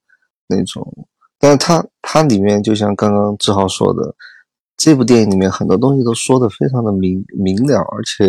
[0.47, 1.08] 那种，
[1.39, 4.14] 但是它它里面就像刚刚志豪说的，
[4.76, 8.26] 这部电影里面很多东西都说的非常的明明了，而且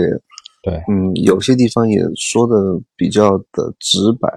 [0.62, 4.29] 对，嗯，有些地方也说的比较的直白，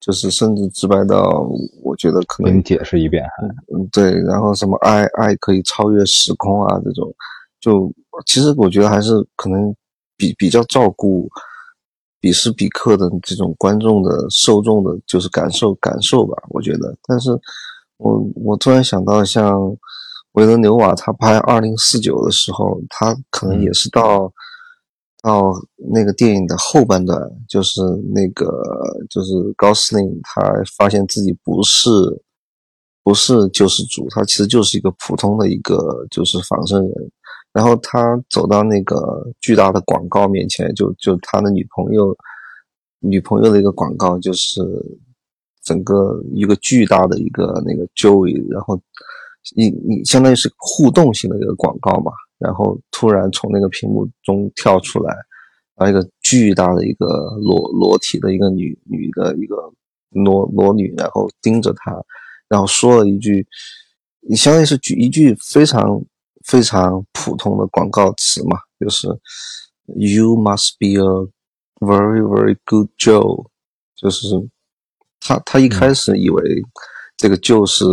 [0.00, 1.48] 就是甚至直白到
[1.82, 3.24] 我觉得可能你解释一遍，
[3.72, 7.14] 嗯，对，然后什么爱爱可以超越时空啊这种，
[7.60, 7.92] 就
[8.26, 9.74] 其实我觉得还是可能。
[10.18, 11.28] 比比较照顾
[12.26, 16.92] 彼时彼刻的这种观众的受众的，就是感受感受吧，我觉得。
[17.06, 17.30] 但是，
[17.98, 19.60] 我我突然想到，像
[20.32, 24.32] 维伦纽瓦他拍《二零四九》的时候，他可能也是到
[25.22, 25.52] 到
[25.92, 27.16] 那个电影的后半段，
[27.48, 27.80] 就是
[28.12, 28.60] 那个
[29.08, 30.42] 就是高司令他
[30.76, 31.88] 发现自己不是
[33.04, 36.92] 不是救世主，他其实就是一个普通的一个就是仿生人。
[37.56, 42.14] 然后他走到那个巨大的广告面前，就就他的女朋友，
[42.98, 44.60] 女朋友的一个广告，就是
[45.64, 48.78] 整个一个巨大的一个那个 Joy，然后
[49.56, 55.14] 你你相当于是互动性的一个广告嘛，然后突然从那个屏幕中跳出来，
[55.76, 57.06] 然后一个巨大的一个
[57.40, 59.56] 裸裸体的一个女女的一个
[60.10, 61.96] 裸裸女，然后盯着他，
[62.50, 63.46] 然后说了一句，
[64.28, 66.04] 你相当于是举一句非常。
[66.46, 69.08] 非常普通的广告词嘛，就是
[69.96, 71.28] "You must be a
[71.80, 73.48] very very good Joe"，
[73.96, 74.28] 就是
[75.18, 76.62] 他他一开始以为
[77.16, 77.84] 这个就是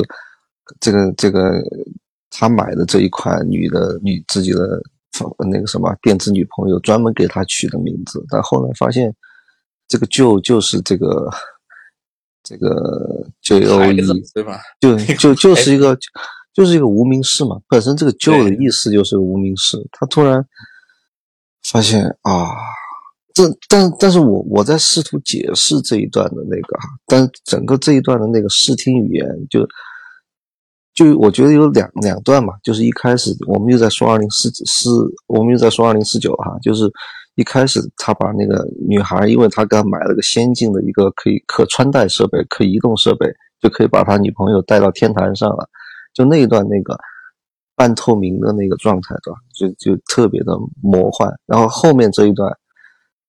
[0.79, 1.51] 这个这个
[2.29, 4.79] 他买的这一款女的女自己的
[5.49, 9.11] 那个什么电子女朋友专门给他取的名字，但后来发现
[9.87, 11.27] 这个 Joe 就是这个
[12.43, 13.95] 这个 J O E，
[14.33, 14.61] 对吧？
[14.79, 15.97] 就就就是一个。
[16.53, 19.77] 就是一个无名氏嘛，本身这个“旧”的意思就是无名氏。
[19.91, 20.45] 他突然
[21.67, 22.51] 发现啊，
[23.33, 29.67] 这但但是我我在试图解释这一段的那个哈，但整个这一段的那个视听语言就
[30.93, 34.89] 就我觉得有两两段嘛，就是一开始我们又在说二零四四，
[35.25, 36.83] 我们又在说二零四九哈，就是
[37.33, 43.25] 一开始他把那个女孩，因为他刚买了个先进的一个可以可穿戴设备、可移动设备，
[43.59, 45.67] 就可以把他女朋友带到天坛上了。
[46.13, 46.97] 就那一段那个
[47.75, 49.39] 半透明的那个状态，对吧？
[49.53, 51.31] 就就特别的魔幻。
[51.45, 52.55] 然后后面这一段，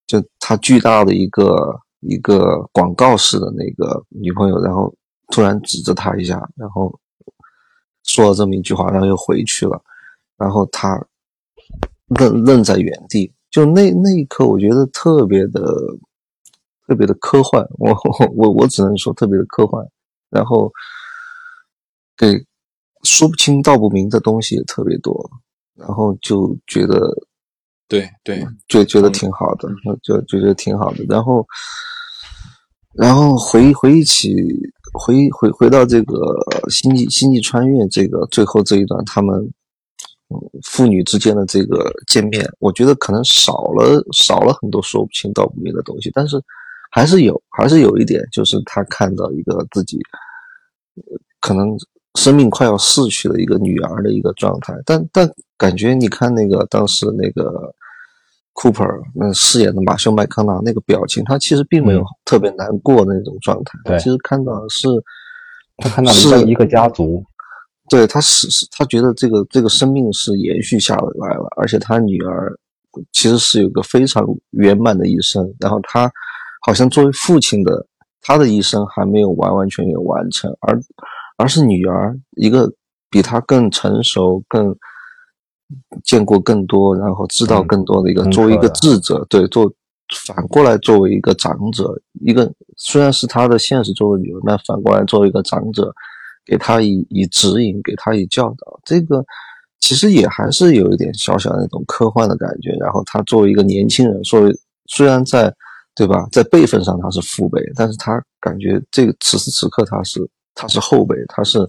[0.05, 4.93] 就他巨大的一个一个广告式的那个女朋友，然后
[5.29, 6.93] 突然指着他一下，然后
[8.03, 9.81] 说了这么一句话，然后又回去了，
[10.37, 11.03] 然后他
[12.19, 15.61] 愣愣在原地，就那那一刻，我觉得特别的
[16.87, 17.91] 特别的科幻，我
[18.35, 19.83] 我我只能说特别的科幻，
[20.29, 20.71] 然后
[22.15, 22.45] 给
[23.05, 25.29] 说不清道不明的东西也特别多，
[25.75, 26.99] 然后就觉得。
[27.87, 29.69] 对对，就觉得挺好的，
[30.01, 31.05] 就就觉得挺好的。
[31.07, 31.45] 然后，
[32.95, 34.35] 然后回回忆起
[34.91, 36.15] 回回回到这个
[36.71, 39.39] 星际星际穿越这个最后这一段，他们
[40.63, 46.41] 父女之间的这个见面，我觉得可能少了少了很多说不清道不明的东西，但是
[46.89, 49.99] 还是有，还是有一点，就是他看到一个自己
[51.39, 51.77] 可能
[52.15, 55.29] 生命快要逝去的一个女儿的一个状态，但但。
[55.57, 57.73] 感觉你看那个当时那个
[58.55, 63.79] Cooper 那饰演的马修麦康纳那个表情，他其实并没有特别难过的那种状态。
[63.85, 64.89] 对，其实看到是，
[65.77, 67.23] 他看到是一个家族。
[67.87, 72.53] 对，他是是，他觉得这个这个生命是延续下来了，而且他女儿
[73.13, 75.49] 其实是有个非常圆满的一生。
[75.57, 76.11] 然后他
[76.67, 77.87] 好像作为父亲的
[78.21, 80.77] 他的一生还没有完完全全完成，而
[81.37, 82.71] 而是女儿一个
[83.09, 84.75] 比他更成熟更。
[86.03, 89.67] 见过更多，然后知道更多的一个，作为一个智者，对，做
[90.27, 95.91] 反过来作为一个长者，一个虽然是他的现实中的女儿，但反过来作为一个长者，
[96.45, 99.25] 给他以以指引，给他以教导，这个
[99.79, 102.69] 其实也还是有一点小小的那种科幻的感觉。
[102.79, 104.55] 然后他作为一个年轻人，作为
[104.85, 105.51] 虽然在
[105.95, 111.59] 对吧，在辈分上他是父辈，但是他感觉这个此时此刻他是他是后辈，他是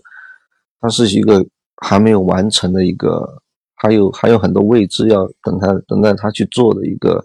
[0.80, 1.44] 他是一个
[1.82, 3.42] 还没有完成的一个。
[3.78, 7.22] 还有还有很多未知要等他等待他去做的一个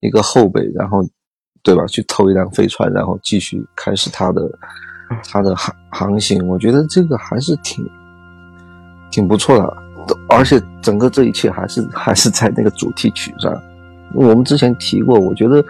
[0.00, 1.08] 一个后辈，然后
[1.62, 1.86] 对吧？
[1.86, 4.50] 去偷一辆飞船，然后继续开始他的
[5.22, 6.44] 他的航航行。
[6.48, 7.88] 我觉得这个还是挺
[9.12, 9.76] 挺不错的，
[10.28, 13.56] 而且整个这一切还是还是在那个主题曲上。
[14.14, 15.64] 我们之前提过，我觉得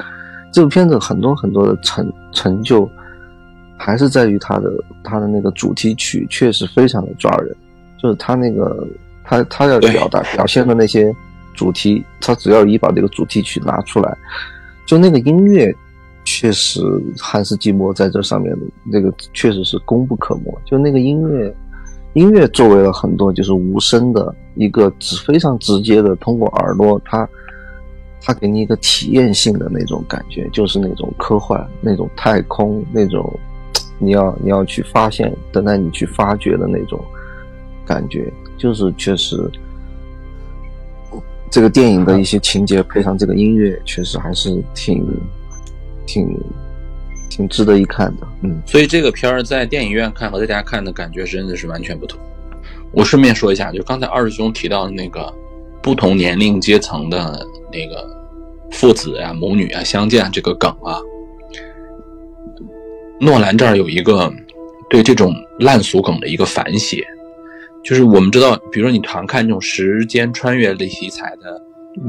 [0.50, 2.90] 这部片子很多很多的成成就
[3.76, 4.72] 还是在于它的
[5.02, 7.54] 它的那个主题曲，确实非常的抓人，
[8.02, 8.86] 就是他那个。
[9.26, 11.10] 他他要表达表现的那些
[11.54, 14.14] 主题，他只要一把这个主题曲拿出来，
[14.84, 15.74] 就那个音乐，
[16.26, 16.82] 确实
[17.18, 20.54] 汉斯季默在这上面的那个确实是功不可没。
[20.66, 21.56] 就那个音乐，
[22.12, 27.26] 音乐作为了很多就是无声的一个直非常直接的通过耳朵，它
[28.20, 33.40] 它给你一个体验性的那种感觉，就是那种科幻、那种太空、那种
[33.98, 37.02] 你要你要去发现、等待你去发掘的那种
[37.86, 38.32] 感觉。
[38.56, 39.36] 就是确实，
[41.50, 45.04] 这个电影的一些情节配上这个音乐，确实还是挺、
[46.06, 46.40] 挺、
[47.28, 48.26] 挺值得一看的。
[48.42, 52.18] 嗯，所以这个片儿在电影院看和在家看的感觉真的是完全不同。
[52.92, 55.32] 我顺便说一下，就刚才二师兄提到的那个
[55.82, 58.08] 不同年龄阶层的那个
[58.70, 61.00] 父子呀、母女啊相见这个梗啊，
[63.20, 64.32] 诺兰这儿有一个
[64.90, 67.04] 对这种烂俗梗的一个反写。
[67.82, 71.60] 就是我们知道，比如说你常看这种时间穿越类题材的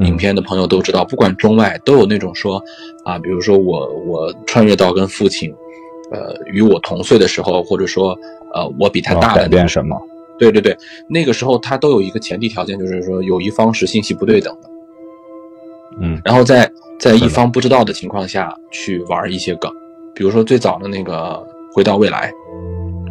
[0.06, 2.64] 影片的朋友都知道，不管中外都有那种说，
[3.04, 5.54] 啊，比如说我我穿越到跟父亲，
[6.12, 8.18] 呃，与我同岁的时候，或者说，
[8.54, 10.00] 呃，我比他大的改变什么？
[10.40, 10.78] 对对对，
[11.10, 14.70] 那个时候他都有一个前提条件，就是说有一方是信息不对等的，
[16.00, 19.70] 嗯，然后在在一方不知道的情况下去玩一些梗，
[20.16, 21.40] 比如说最早的那个
[21.74, 22.32] 回到未来，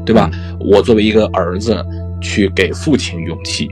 [0.04, 0.30] 对吧？
[0.58, 1.84] 我作为一个儿子。
[2.20, 3.68] 去给父亲勇气，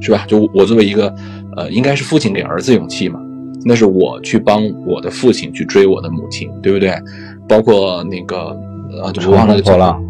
[0.00, 0.24] 是吧？
[0.28, 1.12] 就我作为一个，
[1.56, 3.20] 呃，应该是父亲给儿子勇气嘛。
[3.64, 6.94] 那是我去帮我的父亲去追我的母亲，对不对？
[7.48, 8.56] 包括那个，
[9.02, 10.00] 呃，就忘了破浪。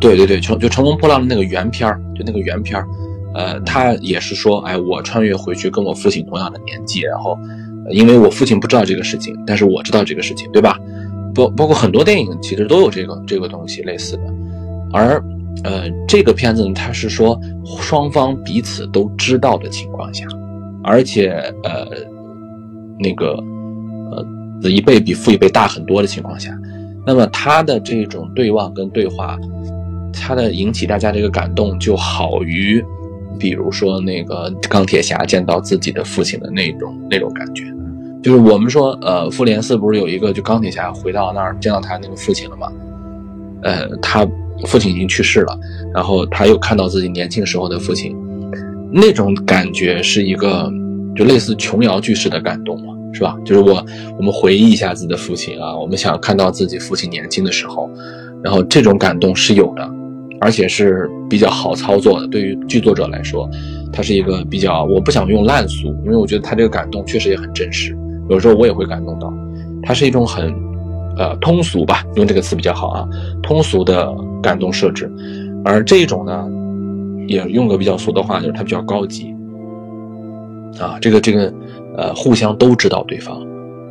[0.00, 2.86] 对对对，乘就乘风破浪的那个原片儿就那个原片儿
[3.34, 7.38] 呃，他也是说，哎，我穿越回去跟我父亲同样的年纪，然后，
[7.90, 10.78] 因为我父亲不知道这个事情，但是我知道这个事情，对吧？
[11.34, 14.22] 包包括很多电影其实都有这个这个东西类似的，
[14.92, 15.22] 而。
[15.64, 17.38] 呃，这个片子呢，它是说
[17.80, 20.24] 双方彼此都知道的情况下，
[20.82, 21.32] 而且
[21.64, 21.86] 呃，
[22.98, 23.32] 那个
[24.10, 24.26] 呃，
[24.62, 26.56] 子一辈比父一辈大很多的情况下，
[27.04, 29.36] 那么他的这种对望跟对话，
[30.14, 32.82] 他的引起大家这个感动就好于，
[33.38, 37.64] 比如说那个钢铁侠见到自己的父亲的那种那种感觉，
[38.22, 42.72] 就是我们说呃，复联四不是有一个就钢铁侠回到那儿见到他那个父亲了吗？
[43.62, 44.26] 呃，他。
[44.66, 45.58] 父亲已经去世了，
[45.94, 48.14] 然后他又看到自己年轻时候的父亲，
[48.92, 50.70] 那种感觉是一个，
[51.16, 53.38] 就类似琼瑶剧式的感动嘛，是吧？
[53.42, 53.82] 就是我
[54.18, 57.88] 我们回忆一下自己的父亲啊，我们想看到自己父亲年轻的时候，
[58.44, 59.90] 然后这种感动是有的，
[60.42, 62.26] 而且是比较好操作的。
[62.28, 63.48] 对于剧作者来说，
[63.90, 67.96] 它是一个比较，我不想用烂俗，因为我觉得他这个感动确实也很真实，
[68.30, 69.30] 有时候我也会感动到。
[69.82, 70.50] 它是一种很，
[71.18, 73.08] 呃，通俗吧，用这个词比较好啊，
[73.42, 75.12] 通俗的感动设置。
[75.64, 76.48] 而这种呢，
[77.26, 79.34] 也用个比较俗的话，就是它比较高级。
[80.78, 81.52] 啊，这个这个，
[81.96, 83.36] 呃，互相都知道对方，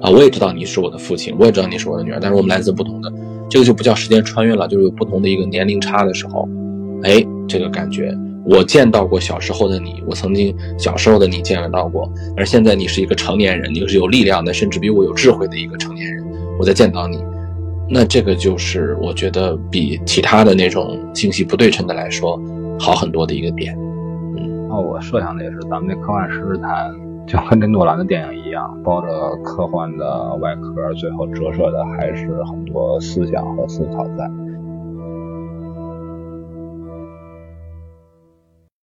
[0.01, 3.11] 啊，我也知道你是我的父亲，我也知道你是我的女儿，但是我们来自不同的，
[3.49, 6.47] 这个就不叫时间穿越了，就是有不同的一个年龄差的时候，
[7.03, 16.25] 哎，这个感觉，我见到过小时候的你，我曾经小时候的你见得到过，而现在你是一个成年人，你是有力量的，甚至比我有智慧的一个成年人，
[16.57, 17.23] 我在见到你，
[17.87, 22.41] 那这个就是我觉得比其他的那种信息不对称的来说
[22.79, 23.77] 好很多的一个点。
[24.37, 26.91] 嗯，那我设想的也是，咱们这科幻史谈
[27.27, 34.27] 就跟这诺兰的电影一样，包着科幻的外壳，最后折射的还是很多思想和思考在。